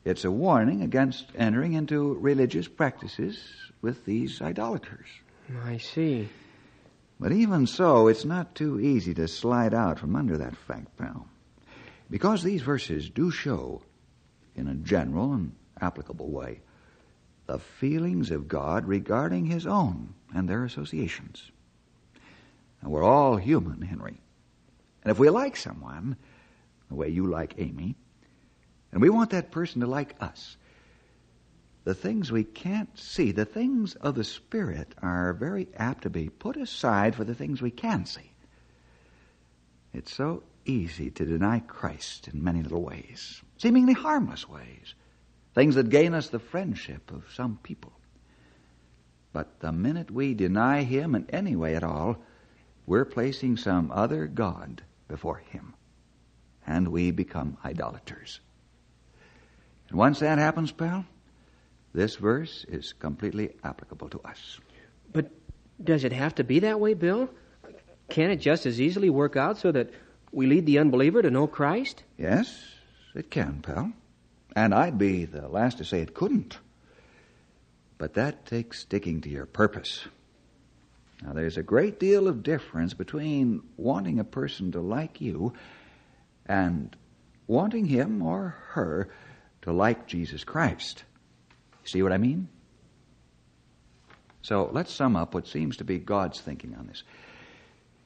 it's 0.06 0.24
a 0.24 0.30
warning 0.30 0.84
against 0.84 1.26
entering 1.36 1.74
into 1.74 2.14
religious 2.14 2.68
practices 2.68 3.40
with 3.82 4.06
these 4.06 4.40
idolaters. 4.40 5.08
I 5.66 5.78
see. 5.78 6.30
But 7.20 7.32
even 7.32 7.66
so, 7.66 8.08
it's 8.08 8.24
not 8.24 8.54
too 8.54 8.80
easy 8.80 9.16
to 9.16 9.28
slide 9.28 9.74
out 9.74 9.98
from 9.98 10.16
under 10.16 10.38
that 10.38 10.56
fact, 10.56 10.96
pal. 10.96 11.28
Because 12.08 12.44
these 12.44 12.62
verses 12.62 13.10
do 13.10 13.32
show, 13.32 13.82
in 14.56 14.68
a 14.68 14.76
general 14.76 15.34
and 15.34 15.56
applicable 15.82 16.30
way, 16.30 16.62
the 17.46 17.60
feelings 17.60 18.32
of 18.32 18.48
God 18.48 18.86
regarding 18.86 19.46
His 19.46 19.66
own 19.66 20.14
and 20.34 20.48
their 20.48 20.64
associations. 20.64 21.52
Now, 22.82 22.90
we're 22.90 23.04
all 23.04 23.38
human, 23.38 23.82
Henry. 23.82 24.22
And 25.04 25.12
if 25.12 25.20
we 25.20 25.30
like 25.30 25.56
someone, 25.56 26.18
the 26.90 26.96
way 26.96 27.10
you 27.10 27.28
like 27.28 27.56
Amy, 27.58 27.96
and 28.92 29.02
we 29.02 29.10
want 29.10 29.32
that 29.32 29.52
person 29.52 29.82
to 29.82 29.88
like 29.88 30.16
us, 30.22 30.58
the 31.84 31.94
things 31.94 32.32
we 32.32 32.44
can't 32.44 32.98
see, 32.98 33.32
the 33.32 33.46
things 33.46 33.96
of 33.96 34.16
the 34.16 34.24
Spirit, 34.24 34.94
are 35.02 35.34
very 35.34 35.68
apt 35.76 36.04
to 36.04 36.10
be 36.10 36.30
put 36.30 36.58
aside 36.58 37.16
for 37.16 37.24
the 37.24 37.36
things 37.36 37.62
we 37.62 37.72
can 37.72 38.06
see. 38.06 38.32
It's 39.94 40.14
so 40.14 40.44
easy 40.66 41.10
to 41.12 41.26
deny 41.26 41.60
Christ 41.60 42.28
in 42.28 42.44
many 42.44 42.62
little 42.62 42.84
ways, 42.84 43.42
seemingly 43.58 43.94
harmless 43.94 44.48
ways, 44.48 44.94
things 45.60 45.76
that 45.76 45.90
gain 45.90 46.14
us 46.14 46.30
the 46.30 46.40
friendship 46.40 47.12
of 47.12 47.22
some 47.34 47.60
people. 47.62 47.92
But 49.34 49.60
the 49.60 49.74
minute 49.74 50.10
we 50.10 50.34
deny 50.34 50.84
Him 50.84 51.16
in 51.16 51.30
any 51.32 51.58
way 51.58 51.76
at 51.76 51.84
all, 51.84 52.16
we're 52.86 53.04
placing 53.04 53.58
some 53.58 53.92
other 53.92 54.26
God 54.26 54.82
before 55.10 55.40
Him, 55.50 55.74
and 56.66 56.88
we 56.88 57.12
become 57.12 57.58
idolaters. 57.66 58.40
And 59.90 59.98
once 59.98 60.20
that 60.20 60.38
happens, 60.38 60.72
pal, 60.72 61.04
this 61.94 62.16
verse 62.16 62.66
is 62.70 62.94
completely 62.94 63.50
applicable 63.62 64.08
to 64.12 64.22
us. 64.22 64.62
But 65.12 65.30
does 65.84 66.06
it 66.06 66.14
have 66.14 66.36
to 66.36 66.46
be 66.46 66.60
that 66.60 66.80
way, 66.80 66.94
Bill? 66.94 67.30
Can 68.08 68.32
it 68.32 68.38
just 68.38 68.66
as 68.66 68.80
easily 68.80 69.10
work 69.10 69.36
out 69.36 69.58
so 69.58 69.74
that 69.74 69.90
we 70.32 70.48
lead 70.48 70.66
the 70.66 70.80
unbeliever 70.80 71.22
to 71.22 71.30
know 71.30 71.48
Christ? 71.48 72.02
Yes, 72.18 72.64
it 73.14 73.30
can, 73.30 73.62
pal. 73.62 73.92
And 74.56 74.74
I'd 74.74 74.98
be 74.98 75.26
the 75.26 75.48
last 75.48 75.78
to 75.78 75.86
say 75.86 76.02
it 76.02 76.14
couldn't. 76.14 76.58
But 77.98 78.16
that 78.16 78.46
takes 78.46 78.80
sticking 78.80 79.22
to 79.22 79.30
your 79.30 79.46
purpose. 79.46 80.06
Now, 81.22 81.34
there's 81.34 81.58
a 81.58 81.64
great 81.64 82.00
deal 82.00 82.28
of 82.28 82.44
difference 82.44 82.94
between 82.94 83.62
wanting 83.76 84.20
a 84.20 84.24
person 84.24 84.72
to 84.72 84.80
like 84.80 85.20
you 85.20 85.54
and 86.46 86.96
wanting 87.48 87.86
him 87.86 88.22
or 88.22 88.56
her 88.70 89.10
to 89.64 89.74
like 89.74 90.08
Jesus 90.08 90.44
Christ. 90.46 91.04
See 91.84 92.02
what 92.02 92.14
I 92.14 92.18
mean? 92.18 92.48
So 94.42 94.70
let's 94.72 94.94
sum 94.94 95.16
up 95.16 95.34
what 95.34 95.48
seems 95.48 95.78
to 95.78 95.84
be 95.84 96.00
God's 96.00 96.40
thinking 96.40 96.76
on 96.76 96.88
this. 96.88 97.04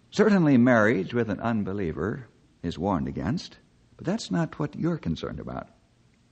Certainly, 0.10 0.58
marriage 0.58 1.13
with 1.13 1.29
an 1.29 1.39
unbeliever 1.39 2.27
is 2.63 2.77
warned 2.77 3.08
against, 3.08 3.58
but 3.97 4.06
that's 4.06 4.32
not 4.32 4.58
what 4.60 4.75
you're 4.75 4.97
concerned 4.97 5.39
about. 5.39 5.67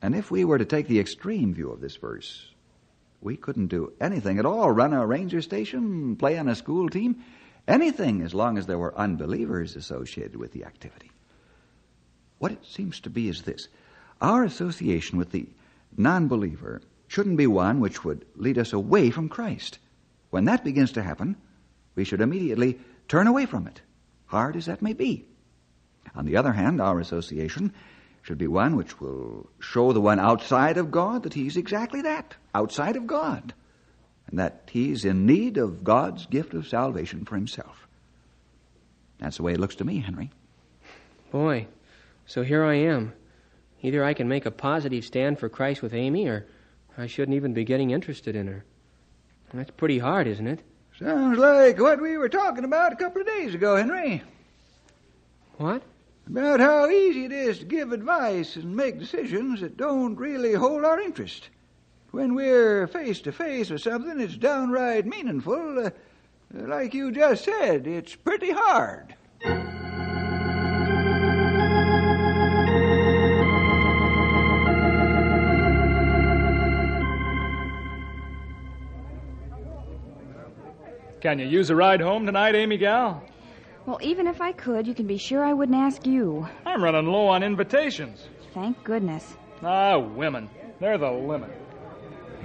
And 0.01 0.15
if 0.15 0.31
we 0.31 0.45
were 0.45 0.57
to 0.57 0.65
take 0.65 0.87
the 0.87 0.99
extreme 0.99 1.53
view 1.53 1.69
of 1.71 1.81
this 1.81 1.95
verse, 1.95 2.49
we 3.21 3.37
couldn't 3.37 3.67
do 3.67 3.93
anything 4.01 4.39
at 4.39 4.45
all 4.45 4.71
run 4.71 4.93
a 4.93 5.05
ranger 5.05 5.41
station, 5.41 6.15
play 6.15 6.37
on 6.37 6.49
a 6.49 6.55
school 6.55 6.89
team, 6.89 7.23
anything 7.67 8.21
as 8.21 8.33
long 8.33 8.57
as 8.57 8.65
there 8.65 8.79
were 8.79 8.97
unbelievers 8.97 9.75
associated 9.75 10.35
with 10.35 10.53
the 10.53 10.65
activity. 10.65 11.11
What 12.39 12.51
it 12.51 12.65
seems 12.65 12.99
to 13.01 13.09
be 13.09 13.29
is 13.29 13.43
this 13.43 13.67
our 14.19 14.43
association 14.43 15.19
with 15.19 15.31
the 15.31 15.47
non 15.95 16.27
believer 16.27 16.81
shouldn't 17.07 17.37
be 17.37 17.47
one 17.47 17.79
which 17.79 18.03
would 18.03 18.25
lead 18.35 18.57
us 18.57 18.73
away 18.73 19.11
from 19.11 19.29
Christ. 19.29 19.77
When 20.31 20.45
that 20.45 20.63
begins 20.63 20.93
to 20.93 21.03
happen, 21.03 21.35
we 21.95 22.05
should 22.05 22.21
immediately 22.21 22.79
turn 23.07 23.27
away 23.27 23.45
from 23.45 23.67
it, 23.67 23.81
hard 24.27 24.55
as 24.55 24.65
that 24.65 24.81
may 24.81 24.93
be. 24.93 25.25
On 26.15 26.25
the 26.25 26.37
other 26.37 26.53
hand, 26.53 26.81
our 26.81 26.99
association 26.99 27.73
should 28.21 28.37
be 28.37 28.47
one 28.47 28.75
which 28.75 28.99
will 28.99 29.49
show 29.59 29.93
the 29.93 30.01
one 30.01 30.19
outside 30.19 30.77
of 30.77 30.91
God 30.91 31.23
that 31.23 31.33
he's 31.33 31.57
exactly 31.57 32.01
that, 32.03 32.35
outside 32.53 32.95
of 32.95 33.07
God, 33.07 33.53
and 34.27 34.39
that 34.39 34.69
he's 34.71 35.05
in 35.05 35.25
need 35.25 35.57
of 35.57 35.83
God's 35.83 36.25
gift 36.27 36.53
of 36.53 36.67
salvation 36.67 37.25
for 37.25 37.35
himself. 37.35 37.87
That's 39.19 39.37
the 39.37 39.43
way 39.43 39.53
it 39.53 39.59
looks 39.59 39.75
to 39.75 39.85
me, 39.85 39.99
Henry. 39.99 40.29
Boy, 41.31 41.67
so 42.25 42.43
here 42.43 42.63
I 42.63 42.75
am. 42.75 43.13
Either 43.81 44.03
I 44.03 44.13
can 44.13 44.27
make 44.27 44.45
a 44.45 44.51
positive 44.51 45.05
stand 45.05 45.39
for 45.39 45.49
Christ 45.49 45.81
with 45.81 45.93
Amy, 45.93 46.27
or 46.27 46.45
I 46.97 47.07
shouldn't 47.07 47.35
even 47.35 47.53
be 47.53 47.63
getting 47.63 47.91
interested 47.91 48.35
in 48.35 48.47
her. 48.47 48.63
That's 49.53 49.71
pretty 49.71 49.99
hard, 49.99 50.27
isn't 50.27 50.47
it? 50.47 50.61
Sounds 50.99 51.37
like 51.37 51.79
what 51.79 51.99
we 52.01 52.17
were 52.17 52.29
talking 52.29 52.63
about 52.63 52.93
a 52.93 52.95
couple 52.95 53.21
of 53.21 53.27
days 53.27 53.55
ago, 53.55 53.75
Henry. 53.75 54.21
What? 55.57 55.81
About 56.31 56.61
how 56.61 56.89
easy 56.89 57.25
it 57.25 57.33
is 57.33 57.59
to 57.59 57.65
give 57.65 57.91
advice 57.91 58.55
and 58.55 58.73
make 58.73 58.97
decisions 58.97 59.59
that 59.59 59.75
don't 59.75 60.15
really 60.15 60.53
hold 60.53 60.85
our 60.85 60.97
interest. 60.97 61.49
When 62.11 62.35
we're 62.35 62.87
face 62.87 63.19
to 63.23 63.33
face 63.33 63.69
with 63.69 63.81
something 63.81 64.17
that's 64.17 64.37
downright 64.37 65.05
meaningful, 65.05 65.87
uh, 65.87 65.89
like 66.53 66.93
you 66.93 67.11
just 67.11 67.43
said, 67.43 67.85
it's 67.85 68.15
pretty 68.15 68.51
hard. 68.51 69.13
Can 81.19 81.39
you 81.39 81.45
use 81.45 81.69
a 81.69 81.75
ride 81.75 81.99
home 81.99 82.25
tonight, 82.25 82.55
Amy 82.55 82.77
Gal? 82.77 83.21
Well, 83.85 83.99
even 84.01 84.27
if 84.27 84.41
I 84.41 84.51
could, 84.51 84.85
you 84.87 84.93
can 84.93 85.07
be 85.07 85.17
sure 85.17 85.43
I 85.43 85.53
wouldn't 85.53 85.77
ask 85.77 86.05
you. 86.05 86.47
I'm 86.65 86.83
running 86.83 87.07
low 87.07 87.27
on 87.27 87.41
invitations. 87.43 88.27
Thank 88.53 88.83
goodness. 88.83 89.35
Ah, 89.63 89.97
women. 89.97 90.49
They're 90.79 90.97
the 90.97 91.11
limit. 91.11 91.51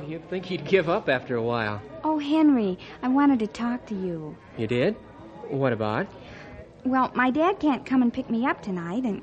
You'd 0.07 0.29
think 0.29 0.45
he'd 0.45 0.67
give 0.67 0.89
up 0.89 1.09
after 1.09 1.37
a 1.37 1.43
while. 1.43 1.81
Oh, 2.05 2.19
Henry, 2.19 2.79
I 3.03 3.09
wanted 3.09 3.39
to 3.41 3.47
talk 3.47 3.87
to 3.87 3.95
you. 3.95 4.37
You 4.57 4.67
did? 4.67 4.95
What 5.49 5.73
about? 5.73 6.07
Well, 6.85 7.11
my 7.15 7.31
dad 7.31 7.59
can't 7.59 7.85
come 7.85 8.03
and 8.03 8.13
pick 8.13 8.31
me 8.31 8.47
up 8.47 8.63
tonight, 8.63 9.05
and 9.05 9.23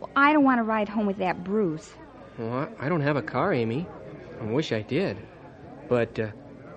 well, 0.00 0.10
I 0.16 0.32
don't 0.32 0.44
want 0.44 0.58
to 0.58 0.62
ride 0.62 0.88
home 0.88 1.06
with 1.06 1.18
that 1.18 1.44
Bruce. 1.44 1.92
Well, 2.38 2.68
I 2.80 2.88
don't 2.88 3.00
have 3.02 3.16
a 3.16 3.22
car, 3.22 3.52
Amy. 3.52 3.86
I 4.40 4.44
wish 4.44 4.72
I 4.72 4.82
did. 4.82 5.18
But 5.88 6.18
uh, 6.18 6.28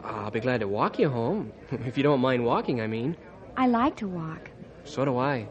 I'll 0.03 0.31
be 0.31 0.39
glad 0.39 0.59
to 0.59 0.67
walk 0.67 0.99
you 0.99 1.09
home. 1.09 1.53
if 1.71 1.97
you 1.97 2.03
don't 2.03 2.19
mind 2.19 2.43
walking, 2.43 2.81
I 2.81 2.87
mean. 2.87 3.15
I 3.59 3.65
like 3.65 3.95
to 3.97 4.07
walk. 4.07 4.51
So 4.83 5.03
do 5.03 5.17
I. 5.17 5.47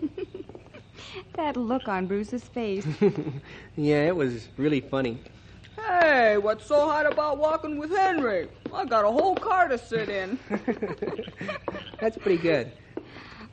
that 1.34 1.56
look 1.56 1.88
on 1.88 2.06
Bruce's 2.06 2.44
face. 2.44 2.86
yeah, 3.76 4.06
it 4.06 4.14
was 4.14 4.46
really 4.56 4.80
funny. 4.80 5.18
Hey, 5.76 6.36
what's 6.38 6.64
so 6.64 6.86
hot 6.88 7.12
about 7.12 7.38
walking 7.38 7.76
with 7.76 7.90
Henry? 7.90 8.46
I 8.72 8.84
got 8.84 9.04
a 9.04 9.10
whole 9.10 9.34
car 9.34 9.66
to 9.66 9.76
sit 9.78 10.08
in. 10.08 10.38
That's 12.00 12.16
pretty 12.16 12.40
good. 12.40 12.70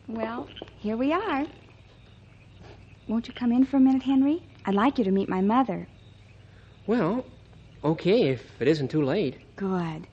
Well, 0.10 0.48
here 0.80 0.98
we 0.98 1.14
are. 1.14 1.46
Won't 3.08 3.28
you 3.28 3.34
come 3.36 3.52
in 3.52 3.64
for 3.64 3.78
a 3.78 3.80
minute, 3.80 4.02
Henry? 4.02 4.42
I'd 4.66 4.74
like 4.74 4.98
you 4.98 5.04
to 5.04 5.12
meet 5.12 5.30
my 5.30 5.40
mother. 5.40 5.88
Well, 6.88 7.24
okay, 7.84 8.30
if 8.30 8.42
it 8.60 8.68
isn't 8.68 8.90
too 8.90 9.04
late. 9.04 9.38
Good. 9.56 10.08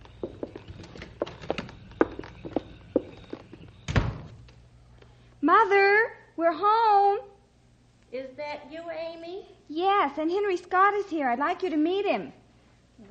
Mother, 5.40 6.12
we're 6.36 6.52
home. 6.52 7.20
Is 8.12 8.28
that 8.36 8.70
you, 8.70 8.82
Amy? 8.90 9.46
Yes, 9.68 10.18
and 10.18 10.30
Henry 10.30 10.58
Scott 10.58 10.92
is 10.92 11.06
here. 11.06 11.30
I'd 11.30 11.38
like 11.38 11.62
you 11.62 11.70
to 11.70 11.76
meet 11.78 12.04
him. 12.04 12.34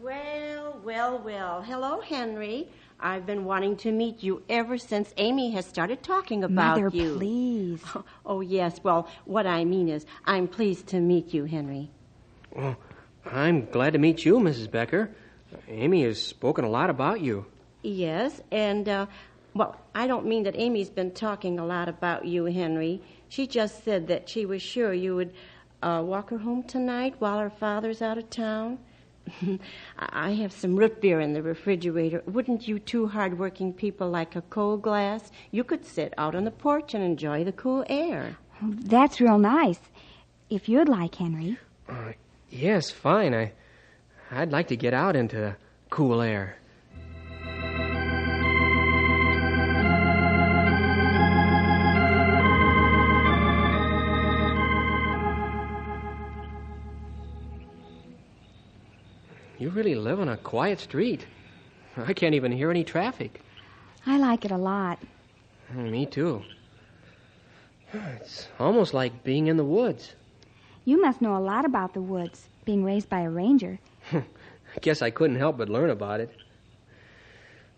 Well, 0.04 0.80
well, 0.84 1.18
well. 1.18 1.64
Hello, 1.64 2.00
Henry. 2.02 2.70
I've 3.00 3.26
been 3.26 3.46
wanting 3.46 3.76
to 3.78 3.92
meet 3.92 4.24
you 4.24 4.42
ever 4.50 4.78
since 4.78 5.14
Amy 5.18 5.52
has 5.52 5.66
started 5.66 6.02
talking 6.02 6.44
about 6.44 6.80
Mother, 6.82 6.96
you. 6.96 7.16
please. 7.18 7.84
Oh, 8.26 8.42
yes. 8.42 8.80
Well, 8.82 9.08
what 9.26 9.46
I 9.46 9.66
mean 9.66 9.88
is, 9.88 10.06
I'm 10.26 10.48
pleased 10.48 10.88
to 10.88 11.00
meet 11.00 11.34
you, 11.34 11.46
Henry. 11.46 11.92
Well, 12.52 12.76
I'm 13.26 13.66
glad 13.66 13.94
to 13.94 14.00
meet 14.00 14.26
you, 14.26 14.40
Mrs. 14.40 14.70
Becker. 14.72 15.12
Amy 15.68 16.04
has 16.04 16.22
spoken 16.22 16.66
a 16.66 16.70
lot 16.70 16.90
about 16.90 17.22
you. 17.22 17.46
Yes, 17.84 18.42
and, 18.52 18.90
uh, 18.90 19.06
well, 19.54 19.80
I 19.94 20.08
don't 20.08 20.26
mean 20.26 20.44
that 20.44 20.56
Amy's 20.56 20.90
been 20.90 21.12
talking 21.12 21.60
a 21.60 21.66
lot 21.66 21.88
about 21.88 22.26
you, 22.26 22.46
Henry. 22.46 23.02
She 23.30 23.46
just 23.46 23.84
said 23.84 24.08
that 24.08 24.28
she 24.28 24.46
was 24.46 24.62
sure 24.62 24.94
you 24.94 25.16
would 25.16 25.34
uh, 25.84 26.02
walk 26.04 26.32
her 26.32 26.40
home 26.40 26.64
tonight 26.64 27.16
while 27.20 27.40
her 27.40 27.50
father's 27.50 28.02
out 28.02 28.18
of 28.18 28.30
town. 28.30 28.80
I 29.98 30.32
have 30.34 30.52
some 30.52 30.76
root 30.76 31.02
beer 31.02 31.20
in 31.20 31.34
the 31.34 31.42
refrigerator. 31.42 32.22
Wouldn't 32.26 32.68
you 32.68 32.80
two 32.80 33.08
hard-working 33.08 33.74
people 33.74 34.10
like 34.10 34.36
a 34.36 34.42
cold 34.44 34.82
glass? 34.82 35.32
You 35.52 35.64
could 35.64 35.86
sit 35.86 36.14
out 36.18 36.36
on 36.36 36.46
the 36.46 36.52
porch 36.52 36.94
and 36.94 37.04
enjoy 37.04 37.44
the 37.44 37.52
cool 37.52 37.86
air. 37.90 38.38
That's 38.62 39.20
real 39.20 39.38
nice. 39.38 39.80
If 40.50 40.70
you'd 40.70 40.90
like, 40.90 41.16
Henry. 41.16 41.58
Uh, 41.90 42.14
yes, 42.50 42.92
fine. 42.92 43.34
I, 43.34 43.52
I'd 44.32 44.52
like 44.52 44.68
to 44.68 44.78
get 44.78 44.94
out 44.94 45.16
into 45.16 45.38
the 45.38 45.56
cool 45.90 46.22
air. 46.22 46.58
You 59.66 59.72
really 59.72 59.96
live 59.96 60.20
on 60.20 60.30
a 60.30 60.38
quiet 60.38 60.80
street. 60.80 61.26
I 61.98 62.14
can't 62.14 62.36
even 62.36 62.52
hear 62.52 62.70
any 62.70 62.84
traffic. 62.84 63.42
I 64.06 64.20
like 64.20 64.46
it 64.46 64.52
a 64.52 64.58
lot. 64.58 65.00
Mm, 65.74 65.90
me 65.90 66.06
too. 66.06 66.44
It's 67.92 68.48
almost 68.60 68.94
like 68.94 69.24
being 69.24 69.48
in 69.48 69.58
the 69.58 69.66
woods. 69.66 70.14
You 70.86 71.02
must 71.02 71.20
know 71.20 71.36
a 71.36 71.42
lot 71.42 71.66
about 71.66 71.96
the 71.96 72.02
woods, 72.02 72.48
being 72.64 72.84
raised 72.84 73.10
by 73.10 73.22
a 73.22 73.30
ranger. 73.32 73.80
I 74.14 74.24
guess 74.82 75.02
I 75.02 75.10
couldn't 75.10 75.38
help 75.38 75.58
but 75.58 75.68
learn 75.68 75.90
about 75.90 76.20
it. 76.20 76.30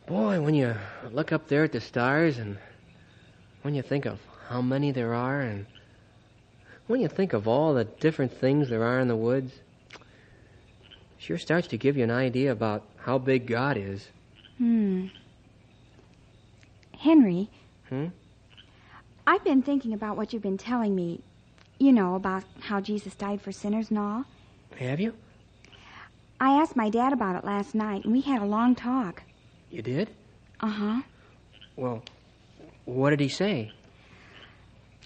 Boy, 0.07 0.41
when 0.41 0.55
you 0.55 0.75
look 1.09 1.31
up 1.31 1.47
there 1.47 1.63
at 1.63 1.71
the 1.71 1.79
stars 1.79 2.37
and 2.37 2.57
when 3.61 3.73
you 3.73 3.81
think 3.81 4.05
of 4.05 4.19
how 4.49 4.61
many 4.61 4.91
there 4.91 5.13
are 5.13 5.39
and 5.39 5.65
when 6.87 6.99
you 6.99 7.07
think 7.07 7.31
of 7.31 7.47
all 7.47 7.73
the 7.73 7.85
different 7.85 8.33
things 8.33 8.67
there 8.67 8.83
are 8.83 8.99
in 8.99 9.07
the 9.07 9.15
woods, 9.15 9.53
sure 11.17 11.37
starts 11.37 11.67
to 11.67 11.77
give 11.77 11.97
you 11.97 12.03
an 12.03 12.11
idea 12.11 12.51
about 12.51 12.83
how 12.97 13.17
big 13.17 13.47
God 13.47 13.77
is. 13.77 14.07
Hmm. 14.57 15.07
Henry. 16.97 17.49
Hmm? 17.89 18.07
I've 19.25 19.43
been 19.43 19.61
thinking 19.61 19.93
about 19.93 20.17
what 20.17 20.33
you've 20.33 20.41
been 20.41 20.57
telling 20.57 20.95
me. 20.95 21.21
You 21.79 21.91
know, 21.91 22.15
about 22.15 22.43
how 22.59 22.81
Jesus 22.81 23.13
died 23.13 23.41
for 23.41 23.51
sinners 23.51 23.89
and 23.89 23.99
all. 23.99 24.25
Have 24.79 24.99
you? 24.99 25.13
I 26.39 26.59
asked 26.59 26.75
my 26.75 26.89
dad 26.89 27.13
about 27.13 27.35
it 27.35 27.45
last 27.45 27.75
night, 27.75 28.03
and 28.03 28.13
we 28.13 28.21
had 28.21 28.41
a 28.41 28.45
long 28.45 28.75
talk. 28.75 29.23
You 29.69 29.81
did? 29.81 30.09
Uh 30.59 30.67
huh. 30.67 31.01
Well, 31.75 32.03
what 32.85 33.11
did 33.11 33.19
he 33.19 33.29
say? 33.29 33.71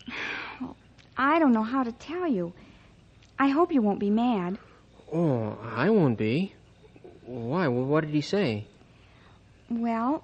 I 1.17 1.39
don't 1.39 1.51
know 1.51 1.63
how 1.63 1.83
to 1.83 1.91
tell 1.91 2.27
you. 2.27 2.53
I 3.37 3.49
hope 3.49 3.73
you 3.73 3.81
won't 3.81 3.99
be 3.99 4.09
mad. 4.09 4.57
Oh, 5.11 5.57
I 5.61 5.89
won't 5.89 6.17
be. 6.17 6.53
Why? 7.25 7.67
Well, 7.67 7.85
what 7.85 8.01
did 8.05 8.13
he 8.13 8.21
say? 8.21 8.65
Well, 9.69 10.23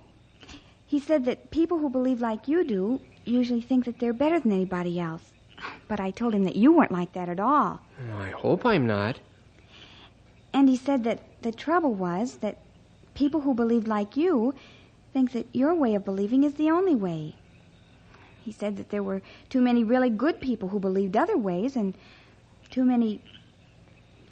he 0.86 1.00
said 1.00 1.26
that 1.26 1.52
people 1.52 1.80
who 1.80 1.90
believe 1.90 2.22
like 2.22 2.48
you 2.48 2.64
do 2.64 3.02
usually 3.26 3.62
think 3.62 3.86
that 3.86 4.00
they're 4.00 4.14
better 4.14 4.40
than 4.40 4.52
anybody 4.52 5.00
else. 5.00 5.24
But 5.88 6.00
I 6.00 6.12
told 6.12 6.34
him 6.34 6.44
that 6.46 6.56
you 6.56 6.72
weren't 6.72 6.92
like 6.92 7.14
that 7.14 7.30
at 7.30 7.40
all. 7.40 7.82
I 8.18 8.30
hope 8.30 8.66
I'm 8.66 8.88
not. 8.88 9.20
And 10.54 10.70
he 10.70 10.78
said 10.78 11.04
that 11.04 11.20
the 11.42 11.52
trouble 11.52 11.94
was 11.94 12.38
that 12.38 12.58
people 13.14 13.42
who 13.42 13.54
believe 13.54 13.88
like 13.88 14.16
you 14.16 14.54
think 15.14 15.32
that 15.34 15.48
your 15.54 15.74
way 15.74 15.96
of 15.96 16.06
believing 16.06 16.44
is 16.44 16.54
the 16.56 16.70
only 16.70 16.96
way. 16.96 17.36
He 18.44 18.52
said 18.52 18.78
that 18.78 18.90
there 18.90 19.04
were 19.04 19.22
too 19.50 19.62
many 19.62 19.84
really 19.84 20.10
good 20.10 20.40
people 20.40 20.70
who 20.70 20.80
believed 20.80 21.18
other 21.18 21.38
ways 21.38 21.76
and 21.76 21.96
too 22.70 22.86
many, 22.86 23.22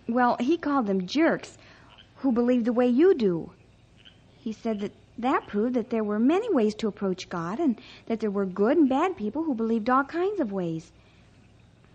well, 0.08 0.38
he 0.40 0.58
called 0.58 0.88
them 0.88 1.08
jerks, 1.08 1.58
who 2.18 2.32
believed 2.32 2.66
the 2.66 2.74
way 2.74 2.88
you 2.88 3.14
do. 3.16 3.52
He 4.38 4.54
said 4.54 4.80
that 4.82 4.92
that 5.18 5.48
proved 5.48 5.76
that 5.76 5.90
there 5.90 6.04
were 6.04 6.20
many 6.20 6.54
ways 6.54 6.76
to 6.76 6.88
approach 6.88 7.30
God 7.30 7.60
and 7.60 7.80
that 8.08 8.20
there 8.20 8.32
were 8.32 8.46
good 8.46 8.78
and 8.78 8.90
bad 8.90 9.16
people 9.16 9.44
who 9.44 9.56
believed 9.56 9.90
all 9.90 10.04
kinds 10.04 10.40
of 10.40 10.52
ways. 10.52 10.92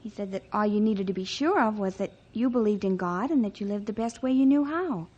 He 0.02 0.08
said 0.08 0.32
that 0.32 0.44
all 0.52 0.66
you 0.66 0.80
needed 0.80 1.06
to 1.08 1.12
be 1.12 1.24
sure 1.24 1.60
of 1.60 1.78
was 1.78 1.96
that 1.96 2.12
you 2.32 2.48
believed 2.48 2.84
in 2.84 2.96
God 2.96 3.30
and 3.30 3.44
that 3.44 3.60
you 3.60 3.66
lived 3.66 3.86
the 3.86 3.92
best 3.92 4.22
way 4.22 4.32
you 4.32 4.46
knew 4.46 4.64
how. 4.64 5.08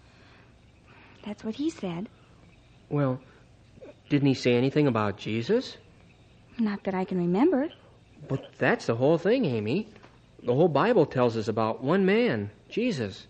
That's 1.25 1.45
what 1.45 1.55
he 1.55 1.71
said. 1.71 2.09
Well, 2.89 3.21
didn't 4.09 4.29
he 4.29 4.35
say 4.35 4.55
anything 4.55 4.89
about 4.89 5.17
Jesus? 5.17 5.77
Not 6.59 6.83
that 6.85 6.95
I 6.95 7.05
can 7.05 7.19
remember. 7.19 7.69
But 8.29 8.45
that's 8.59 8.87
the 8.87 8.97
whole 8.97 9.19
thing, 9.19 9.45
Amy. 9.45 9.89
The 10.43 10.55
whole 10.55 10.69
Bible 10.69 11.07
tells 11.07 11.37
us 11.37 11.47
about 11.47 11.83
one 11.83 12.05
man, 12.05 12.51
Jesus. 12.73 13.27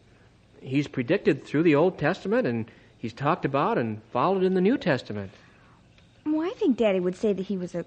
He's 0.61 0.89
predicted 0.89 1.45
through 1.45 1.65
the 1.65 1.75
Old 1.75 1.99
Testament 1.99 2.47
and 2.47 2.71
he's 2.99 3.13
talked 3.13 3.45
about 3.45 3.77
and 3.77 4.01
followed 4.13 4.45
in 4.45 4.55
the 4.55 4.61
New 4.61 4.79
Testament. 4.79 5.33
Well, 6.25 6.49
I 6.49 6.55
think 6.55 6.77
Daddy 6.77 7.01
would 7.01 7.17
say 7.17 7.33
that 7.33 7.47
he 7.47 7.59
was 7.59 7.75
a 7.75 7.85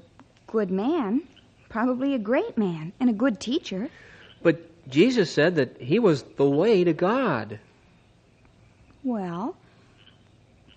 good 0.48 0.70
man, 0.70 1.22
probably 1.70 2.14
a 2.14 2.20
great 2.20 2.58
man, 2.58 2.92
and 3.00 3.10
a 3.10 3.14
good 3.14 3.40
teacher. 3.40 3.90
But 4.44 4.90
Jesus 4.90 5.32
said 5.32 5.56
that 5.56 5.82
he 5.82 6.00
was 6.00 6.24
the 6.24 6.50
way 6.50 6.84
to 6.84 6.94
God. 6.94 7.60
Well, 9.04 9.56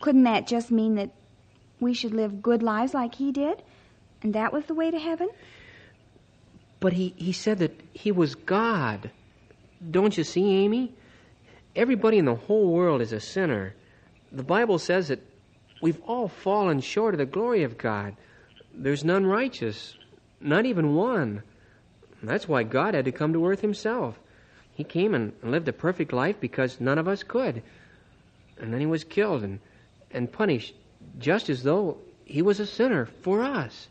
couldn't 0.00 0.24
that 0.24 0.46
just 0.46 0.70
mean 0.70 0.94
that 0.94 1.10
we 1.80 1.92
should 1.92 2.14
live 2.14 2.40
good 2.40 2.62
lives 2.62 2.94
like 2.94 3.16
he 3.16 3.32
did? 3.32 3.62
And 4.22 4.34
that 4.34 4.52
was 4.52 4.64
the 4.66 4.74
way 4.74 4.90
to 4.90 4.98
heaven? 4.98 5.28
But 6.80 6.92
he, 6.92 7.14
he 7.16 7.32
said 7.32 7.58
that 7.58 7.80
he 7.92 8.12
was 8.12 8.36
God. 8.36 9.10
Don't 9.90 10.16
you 10.16 10.24
see, 10.24 10.64
Amy? 10.64 10.92
Everybody 11.76 12.18
in 12.18 12.24
the 12.24 12.34
whole 12.34 12.72
world 12.72 13.00
is 13.00 13.12
a 13.12 13.20
sinner. 13.20 13.74
The 14.32 14.42
Bible 14.42 14.78
says 14.78 15.08
that 15.08 15.20
we've 15.80 16.00
all 16.02 16.28
fallen 16.28 16.80
short 16.80 17.14
of 17.14 17.18
the 17.18 17.26
glory 17.26 17.62
of 17.62 17.78
God. 17.78 18.16
There's 18.74 19.04
none 19.04 19.26
righteous, 19.26 19.96
not 20.40 20.66
even 20.66 20.94
one. 20.94 21.42
That's 22.22 22.48
why 22.48 22.64
God 22.64 22.94
had 22.94 23.04
to 23.04 23.12
come 23.12 23.32
to 23.32 23.46
earth 23.46 23.60
himself. 23.60 24.18
He 24.74 24.84
came 24.84 25.14
and 25.14 25.32
lived 25.42 25.68
a 25.68 25.72
perfect 25.72 26.12
life 26.12 26.36
because 26.40 26.80
none 26.80 26.98
of 26.98 27.08
us 27.08 27.22
could. 27.22 27.62
And 28.60 28.72
then 28.72 28.80
he 28.80 28.86
was 28.86 29.04
killed 29.04 29.42
and, 29.42 29.60
and 30.10 30.30
punished 30.30 30.74
just 31.18 31.48
as 31.48 31.62
though 31.62 31.98
he 32.24 32.42
was 32.42 32.60
a 32.60 32.66
sinner 32.66 33.06
for 33.22 33.42
us, 33.42 33.88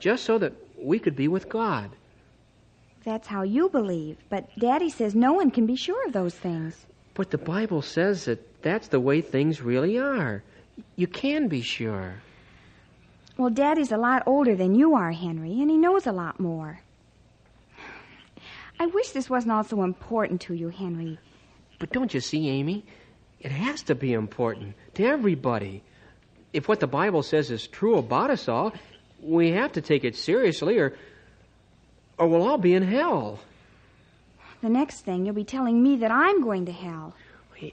just 0.00 0.24
so 0.24 0.38
that 0.38 0.52
we 0.78 0.98
could 0.98 1.16
be 1.16 1.28
with 1.28 1.48
God. 1.48 1.90
That's 3.04 3.28
how 3.28 3.42
you 3.42 3.68
believe, 3.68 4.16
but 4.30 4.48
Daddy 4.58 4.88
says 4.88 5.14
no 5.14 5.34
one 5.34 5.50
can 5.50 5.66
be 5.66 5.76
sure 5.76 6.06
of 6.06 6.14
those 6.14 6.34
things. 6.34 6.86
But 7.12 7.30
the 7.30 7.38
Bible 7.38 7.82
says 7.82 8.24
that 8.24 8.62
that's 8.62 8.88
the 8.88 8.98
way 8.98 9.20
things 9.20 9.60
really 9.60 9.98
are. 9.98 10.42
You 10.96 11.06
can 11.06 11.48
be 11.48 11.60
sure. 11.60 12.14
Well, 13.36 13.50
Daddy's 13.50 13.92
a 13.92 13.98
lot 13.98 14.22
older 14.26 14.56
than 14.56 14.74
you 14.74 14.94
are, 14.94 15.12
Henry, 15.12 15.60
and 15.60 15.70
he 15.70 15.76
knows 15.76 16.06
a 16.06 16.12
lot 16.12 16.40
more. 16.40 16.80
I 18.80 18.86
wish 18.86 19.10
this 19.10 19.28
wasn't 19.28 19.52
all 19.52 19.64
so 19.64 19.82
important 19.82 20.40
to 20.42 20.54
you, 20.54 20.70
Henry. 20.70 21.18
But 21.78 21.92
don't 21.92 22.14
you 22.14 22.20
see, 22.20 22.48
Amy? 22.48 22.84
It 23.40 23.52
has 23.52 23.82
to 23.84 23.94
be 23.94 24.14
important 24.14 24.74
to 24.94 25.04
everybody. 25.04 25.82
If 26.54 26.68
what 26.68 26.80
the 26.80 26.86
Bible 26.86 27.22
says 27.22 27.50
is 27.50 27.66
true 27.66 27.96
about 27.98 28.30
us 28.30 28.48
all, 28.48 28.72
we 29.20 29.50
have 29.50 29.72
to 29.72 29.82
take 29.82 30.04
it 30.04 30.16
seriously 30.16 30.78
or 30.78 30.96
or 32.18 32.28
we'll 32.28 32.46
all 32.46 32.58
be 32.58 32.74
in 32.74 32.82
hell. 32.82 33.40
The 34.62 34.68
next 34.68 35.00
thing 35.00 35.26
you'll 35.26 35.34
be 35.34 35.44
telling 35.44 35.82
me 35.82 35.96
that 35.96 36.10
I'm 36.10 36.42
going 36.42 36.66
to 36.66 36.72
hell. 36.72 37.14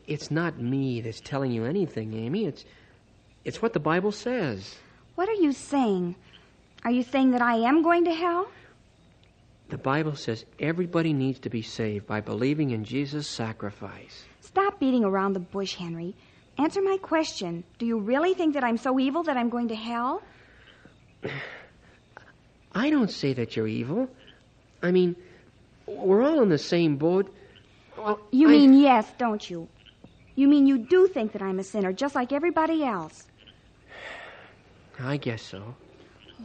It's 0.08 0.32
not 0.32 0.60
me 0.60 1.02
that's 1.02 1.22
telling 1.22 1.52
you 1.52 1.66
anything, 1.66 2.14
Amy. 2.14 2.46
It's, 2.46 2.66
it's 3.44 3.62
what 3.62 3.74
the 3.74 3.80
Bible 3.80 4.12
says. 4.12 4.76
What 5.16 5.30
are 5.30 5.34
you 5.34 5.52
saying? 5.52 6.16
Are 6.84 6.92
you 6.92 7.04
saying 7.04 7.32
that 7.32 7.42
I 7.42 7.56
am 7.58 7.84
going 7.84 8.06
to 8.06 8.14
hell? 8.14 8.48
The 9.70 9.78
Bible 9.78 10.16
says 10.16 10.44
everybody 10.60 11.14
needs 11.14 11.40
to 11.40 11.50
be 11.50 11.62
saved 11.62 12.06
by 12.06 12.20
believing 12.20 12.72
in 12.72 12.84
Jesus' 12.84 13.28
sacrifice. 13.28 14.26
Stop 14.42 14.80
beating 14.80 15.06
around 15.06 15.34
the 15.34 15.40
bush, 15.40 15.76
Henry. 15.76 16.14
Answer 16.58 16.82
my 16.82 16.98
question. 16.98 17.64
Do 17.80 17.86
you 17.86 17.98
really 17.98 18.34
think 18.34 18.56
that 18.56 18.64
I'm 18.64 18.78
so 18.78 19.00
evil 19.00 19.24
that 19.24 19.38
I'm 19.38 19.50
going 19.50 19.70
to 19.70 19.76
hell? 19.76 20.22
I 22.74 22.90
don't 22.90 23.10
say 23.10 23.34
that 23.34 23.56
you're 23.56 23.68
evil. 23.68 24.10
I 24.84 24.92
mean, 24.92 25.16
we're 25.86 26.22
all 26.24 26.40
on 26.40 26.50
the 26.50 26.58
same 26.58 26.98
boat. 26.98 27.34
Well, 27.98 28.20
You 28.32 28.48
I- 28.48 28.52
mean 28.52 28.74
yes, 28.74 29.12
don't 29.18 29.48
you? 29.50 29.68
You 30.36 30.48
mean 30.48 30.66
you 30.66 30.78
do 30.78 31.08
think 31.08 31.34
that 31.34 31.42
I'm 31.42 31.60
a 31.60 31.64
sinner, 31.64 31.92
just 31.94 32.16
like 32.16 32.32
everybody 32.32 32.84
else? 32.84 33.28
I 35.00 35.18
guess 35.18 35.42
so. 35.42 35.76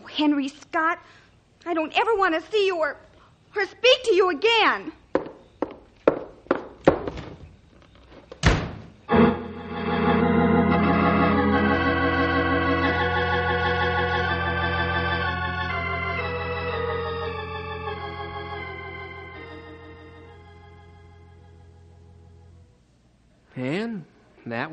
Oh, 0.02 0.06
Henry 0.06 0.48
Scott, 0.48 0.98
I 1.64 1.74
don't 1.74 1.96
ever 1.96 2.14
want 2.16 2.34
to 2.34 2.50
see 2.50 2.66
you 2.66 2.76
or, 2.78 2.96
or 3.54 3.64
speak 3.66 4.02
to 4.04 4.14
you 4.14 4.30
again. 4.30 4.92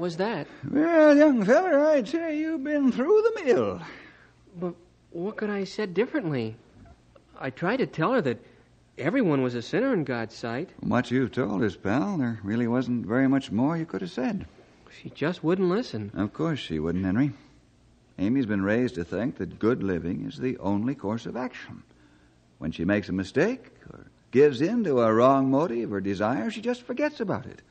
Was 0.03 0.17
that. 0.17 0.47
Well, 0.69 1.15
young 1.15 1.45
feller, 1.45 1.79
I'd 1.79 2.09
say 2.09 2.37
you've 2.37 2.65
been 2.65 2.91
through 2.91 3.23
the 3.23 3.45
mill. 3.45 3.81
But 4.59 4.73
what 5.11 5.37
could 5.37 5.49
I 5.49 5.59
have 5.59 5.69
said 5.69 5.93
differently? 5.93 6.57
I 7.39 7.51
tried 7.51 7.77
to 7.77 7.87
tell 7.87 8.11
her 8.11 8.21
that 8.21 8.45
everyone 8.97 9.43
was 9.43 9.55
a 9.55 9.61
sinner 9.61 9.93
in 9.93 10.03
God's 10.03 10.35
sight. 10.35 10.71
From 10.81 10.89
what 10.89 11.09
you've 11.09 11.31
told 11.31 11.63
us, 11.63 11.77
pal, 11.77 12.17
there 12.17 12.37
really 12.43 12.67
wasn't 12.67 13.05
very 13.05 13.29
much 13.29 13.49
more 13.49 13.77
you 13.77 13.85
could 13.85 14.01
have 14.01 14.11
said. 14.11 14.45
She 15.01 15.09
just 15.09 15.41
wouldn't 15.41 15.69
listen. 15.69 16.11
Of 16.15 16.33
course 16.33 16.59
she 16.59 16.79
wouldn't, 16.79 17.05
Henry. 17.05 17.31
Amy's 18.19 18.45
been 18.45 18.61
raised 18.61 18.95
to 18.95 19.05
think 19.05 19.37
that 19.37 19.57
good 19.57 19.83
living 19.83 20.25
is 20.25 20.37
the 20.37 20.57
only 20.57 20.95
course 20.95 21.25
of 21.25 21.37
action. 21.37 21.81
When 22.57 22.73
she 22.73 22.83
makes 22.83 23.07
a 23.07 23.13
mistake 23.13 23.71
or 23.89 24.07
gives 24.31 24.59
in 24.59 24.83
to 24.83 24.99
a 24.99 25.13
wrong 25.13 25.49
motive 25.49 25.93
or 25.93 26.01
desire, 26.01 26.51
she 26.51 26.59
just 26.59 26.81
forgets 26.81 27.21
about 27.21 27.45
it. 27.45 27.61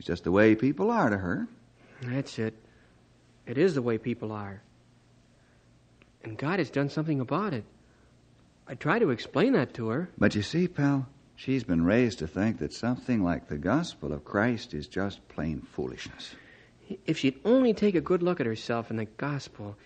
It's 0.00 0.06
just 0.06 0.24
the 0.24 0.32
way 0.32 0.54
people 0.54 0.90
are 0.90 1.10
to 1.10 1.18
her. 1.18 1.46
That's 2.00 2.38
it. 2.38 2.54
It 3.46 3.58
is 3.58 3.74
the 3.74 3.82
way 3.82 3.98
people 3.98 4.32
are. 4.32 4.62
And 6.24 6.38
God 6.38 6.58
has 6.58 6.70
done 6.70 6.88
something 6.88 7.20
about 7.20 7.52
it. 7.52 7.64
I 8.66 8.76
tried 8.76 9.00
to 9.00 9.10
explain 9.10 9.52
that 9.52 9.74
to 9.74 9.88
her. 9.88 10.08
But 10.16 10.34
you 10.34 10.40
see, 10.40 10.68
pal, 10.68 11.06
she's 11.36 11.64
been 11.64 11.84
raised 11.84 12.20
to 12.20 12.26
think 12.26 12.60
that 12.60 12.72
something 12.72 13.22
like 13.22 13.48
the 13.48 13.58
gospel 13.58 14.14
of 14.14 14.24
Christ 14.24 14.72
is 14.72 14.88
just 14.88 15.28
plain 15.28 15.60
foolishness. 15.60 16.34
If 17.04 17.18
she'd 17.18 17.38
only 17.44 17.74
take 17.74 17.94
a 17.94 18.00
good 18.00 18.22
look 18.22 18.40
at 18.40 18.46
herself 18.46 18.90
in 18.90 18.96
the 18.96 19.04
gospel, 19.04 19.76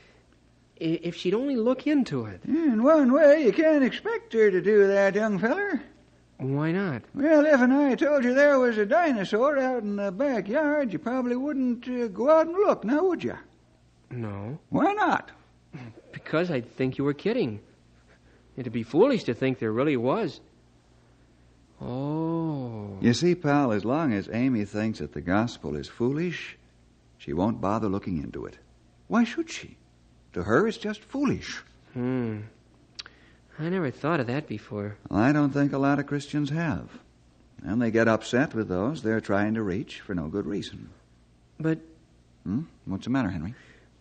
if 0.77 1.17
she'd 1.17 1.35
only 1.35 1.57
look 1.57 1.89
into 1.89 2.27
it. 2.27 2.45
In 2.45 2.85
one 2.85 3.13
way, 3.13 3.47
you 3.47 3.53
can't 3.53 3.83
expect 3.83 4.33
her 4.35 4.49
to 4.53 4.61
do 4.61 4.87
that, 4.87 5.17
young 5.17 5.41
feller. 5.41 5.83
Why 6.53 6.73
not? 6.73 7.03
Well, 7.15 7.47
if 7.47 7.59
and 7.61 7.73
I 7.73 7.95
told 7.95 8.23
you 8.23 8.35
there 8.35 8.59
was 8.59 8.77
a 8.77 8.85
dinosaur 8.85 9.59
out 9.59 9.83
in 9.83 9.97
the 9.97 10.13
backyard, 10.13 10.93
you 10.93 10.99
probably 10.99 11.37
wouldn't 11.37 11.89
uh, 11.89 12.09
go 12.09 12.31
out 12.31 12.47
and 12.47 12.55
look, 12.57 12.85
now 12.85 13.03
would 13.07 13.25
you? 13.25 13.39
No, 14.11 14.59
Why 14.69 14.93
not? 14.93 15.31
because 16.13 16.51
I'd 16.51 16.71
think 16.77 16.99
you 16.99 17.05
were 17.05 17.15
kidding. 17.15 17.61
It'd 18.57 18.73
be 18.75 18.83
foolish 18.83 19.25
to 19.25 19.35
think 19.35 19.59
there 19.59 19.73
really 19.73 19.97
was. 19.97 20.41
Oh. 21.81 22.97
You 23.01 23.15
see, 23.15 23.35
pal, 23.35 23.73
as 23.73 23.85
long 23.85 24.13
as 24.13 24.29
Amy 24.33 24.65
thinks 24.65 24.99
that 25.01 25.13
the 25.13 25.21
gospel 25.21 25.77
is 25.77 25.89
foolish, 25.89 26.57
she 27.19 27.33
won't 27.33 27.61
bother 27.61 27.89
looking 27.89 28.19
into 28.23 28.45
it. 28.47 28.59
Why 29.09 29.25
should 29.25 29.51
she? 29.51 29.77
To 30.35 30.43
her, 30.43 30.69
it's 30.69 30.77
just 30.79 31.01
foolish. 31.01 31.63
Hmm. 31.95 32.41
I 33.59 33.69
never 33.69 33.91
thought 33.91 34.21
of 34.21 34.27
that 34.27 34.47
before. 34.49 34.97
Well, 35.09 35.21
I 35.21 35.33
don't 35.33 35.53
think 35.53 35.73
a 35.73 35.79
lot 35.79 35.99
of 35.99 36.07
Christians 36.07 36.51
have. 36.51 36.89
And 37.65 37.81
they 37.81 37.91
get 37.91 38.09
upset 38.09 38.55
with 38.55 38.69
those 38.69 39.03
they're 39.03 39.21
trying 39.21 39.55
to 39.55 39.63
reach 39.63 40.01
for 40.01 40.15
no 40.15 40.27
good 40.29 40.47
reason. 40.47 40.91
But, 41.59 41.79
Hmm? 42.45 42.63
What's 42.85 43.05
the 43.05 43.11
matter, 43.11 43.31
Henry? 43.31 43.55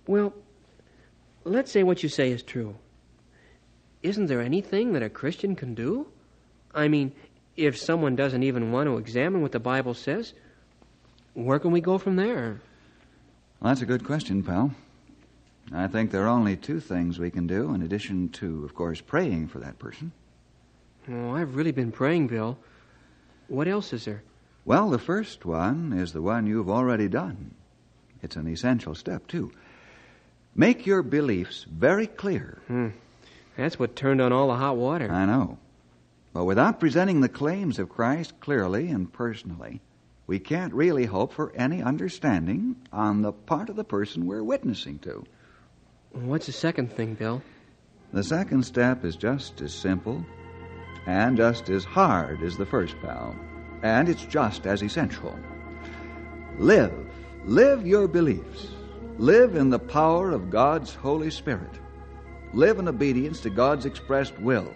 well, 0.07 0.33
let's 1.45 1.71
say 1.71 1.83
what 1.83 2.03
you 2.03 2.09
say 2.09 2.31
is 2.31 2.43
true. 2.43 2.75
Isn't 4.01 4.25
there 4.25 4.41
anything 4.41 4.91
that 4.93 5.03
a 5.03 5.09
Christian 5.09 5.55
can 5.55 5.75
do? 5.75 6.07
I 6.73 6.89
mean, 6.89 7.13
if 7.55 7.77
someone 7.77 8.15
doesn't 8.17 8.43
even 8.43 8.71
want 8.73 8.87
to 8.87 8.97
examine 8.97 9.41
what 9.41 9.53
the 9.53 9.59
Bible 9.61 9.93
says, 9.93 10.33
where 11.35 11.59
can 11.59 11.71
we 11.71 11.79
go 11.79 11.97
from 11.97 12.17
there? 12.17 12.59
Well, 13.61 13.69
that's 13.71 13.81
a 13.81 13.85
good 13.85 14.03
question, 14.03 14.43
pal. 14.43 14.73
I 15.71 15.87
think 15.87 16.11
there 16.11 16.23
are 16.23 16.27
only 16.27 16.55
two 16.55 16.79
things 16.79 17.19
we 17.19 17.31
can 17.31 17.47
do, 17.47 17.73
in 17.73 17.81
addition 17.81 18.29
to, 18.29 18.63
of 18.65 18.75
course, 18.75 19.01
praying 19.01 19.47
for 19.47 19.59
that 19.59 19.79
person. 19.79 20.11
Oh, 21.09 21.31
I've 21.31 21.55
really 21.55 21.71
been 21.71 21.91
praying, 21.91 22.27
Bill. 22.27 22.57
What 23.47 23.67
else 23.67 23.93
is 23.93 24.05
there? 24.05 24.23
Well, 24.65 24.89
the 24.89 24.99
first 24.99 25.45
one 25.45 25.93
is 25.93 26.13
the 26.13 26.21
one 26.21 26.47
you've 26.47 26.69
already 26.69 27.07
done. 27.07 27.55
It's 28.21 28.35
an 28.35 28.47
essential 28.47 28.95
step, 28.95 29.27
too. 29.27 29.51
Make 30.55 30.85
your 30.85 31.01
beliefs 31.01 31.65
very 31.69 32.07
clear. 32.07 32.61
Hmm. 32.67 32.89
That's 33.57 33.79
what 33.79 33.95
turned 33.95 34.21
on 34.21 34.31
all 34.31 34.47
the 34.47 34.55
hot 34.55 34.77
water. 34.77 35.11
I 35.11 35.25
know. 35.25 35.57
But 36.33 36.45
without 36.45 36.79
presenting 36.79 37.21
the 37.21 37.29
claims 37.29 37.79
of 37.79 37.89
Christ 37.89 38.39
clearly 38.39 38.89
and 38.89 39.11
personally, 39.11 39.81
we 40.25 40.39
can't 40.39 40.73
really 40.73 41.05
hope 41.05 41.33
for 41.33 41.51
any 41.55 41.81
understanding 41.81 42.75
on 42.91 43.21
the 43.21 43.31
part 43.31 43.69
of 43.69 43.75
the 43.75 43.83
person 43.83 44.25
we're 44.25 44.43
witnessing 44.43 44.99
to. 44.99 45.25
What's 46.13 46.45
the 46.45 46.51
second 46.51 46.91
thing, 46.91 47.15
Bill? 47.15 47.41
The 48.13 48.23
second 48.23 48.63
step 48.63 49.03
is 49.03 49.15
just 49.15 49.61
as 49.61 49.73
simple 49.73 50.23
and 51.07 51.35
just 51.35 51.69
as 51.69 51.83
hard 51.83 52.43
as 52.43 52.55
the 52.55 52.67
first, 52.67 52.95
pal. 53.01 53.35
And 53.81 54.07
it's 54.07 54.23
just 54.25 54.67
as 54.67 54.83
essential. 54.83 55.37
Live. 56.59 56.93
Live 57.45 57.85
your 57.87 58.07
beliefs. 58.07 58.67
Live 59.17 59.55
in 59.55 59.71
the 59.71 59.79
power 59.79 60.31
of 60.31 60.51
God's 60.51 60.93
Holy 60.93 61.31
Spirit. 61.31 61.79
Live 62.53 62.77
in 62.77 62.87
obedience 62.87 63.41
to 63.41 63.49
God's 63.49 63.85
expressed 63.85 64.37
will. 64.39 64.71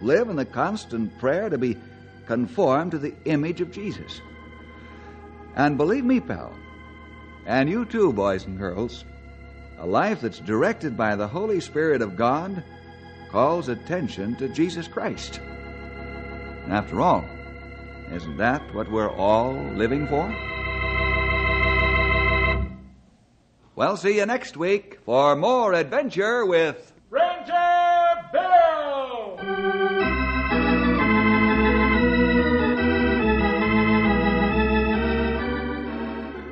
Live 0.00 0.30
in 0.30 0.36
the 0.36 0.46
constant 0.46 1.16
prayer 1.18 1.50
to 1.50 1.58
be 1.58 1.76
conformed 2.26 2.92
to 2.92 2.98
the 2.98 3.14
image 3.26 3.60
of 3.60 3.70
Jesus. 3.70 4.22
And 5.54 5.76
believe 5.76 6.04
me, 6.04 6.20
pal, 6.20 6.54
and 7.44 7.68
you 7.68 7.84
too, 7.84 8.12
boys 8.12 8.46
and 8.46 8.58
girls, 8.58 9.04
a 9.82 9.86
life 9.86 10.20
that's 10.20 10.38
directed 10.38 10.96
by 10.96 11.16
the 11.16 11.26
Holy 11.26 11.58
Spirit 11.58 12.02
of 12.02 12.14
God 12.14 12.62
calls 13.32 13.68
attention 13.68 14.36
to 14.36 14.48
Jesus 14.48 14.86
Christ. 14.86 15.40
After 16.68 17.00
all, 17.00 17.24
isn't 18.12 18.36
that 18.36 18.62
what 18.76 18.88
we're 18.92 19.10
all 19.10 19.54
living 19.74 20.06
for? 20.06 20.28
Well, 23.74 23.96
see 23.96 24.18
you 24.18 24.26
next 24.26 24.56
week 24.56 25.00
for 25.04 25.34
more 25.34 25.74
adventure 25.74 26.46
with 26.46 26.91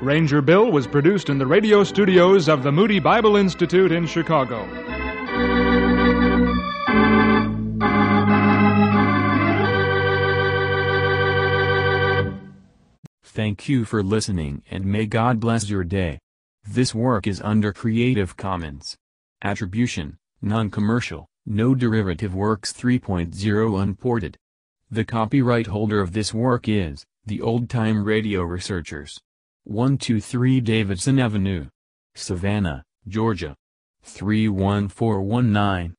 Ranger 0.02 0.40
Bill 0.40 0.72
was 0.72 0.86
produced 0.86 1.28
in 1.28 1.36
the 1.36 1.46
radio 1.46 1.84
studios 1.84 2.48
of 2.48 2.62
the 2.62 2.72
Moody 2.72 2.98
Bible 2.98 3.36
Institute 3.36 3.92
in 3.92 4.06
Chicago. 4.06 4.66
Thank 13.22 13.68
you 13.68 13.84
for 13.84 14.02
listening 14.02 14.62
and 14.70 14.86
may 14.86 15.04
God 15.04 15.38
bless 15.38 15.68
your 15.68 15.84
day. 15.84 16.18
This 16.66 16.94
work 16.94 17.26
is 17.26 17.42
under 17.42 17.70
Creative 17.70 18.34
Commons. 18.38 18.96
Attribution, 19.42 20.16
Non-Commercial, 20.40 21.26
No 21.44 21.74
Derivative 21.74 22.34
Works 22.34 22.72
3.0 22.72 23.82
Unported. 23.82 24.38
The 24.90 25.04
copyright 25.04 25.66
holder 25.66 26.00
of 26.00 26.14
this 26.14 26.32
work 26.32 26.68
is, 26.68 27.04
the 27.26 27.42
Old 27.42 27.68
Time 27.68 28.02
Radio 28.02 28.42
Researchers. 28.42 29.20
123 29.70 30.61
Davidson 30.62 31.20
Avenue. 31.20 31.68
Savannah, 32.16 32.83
Georgia. 33.06 33.54
31419. 34.02 35.94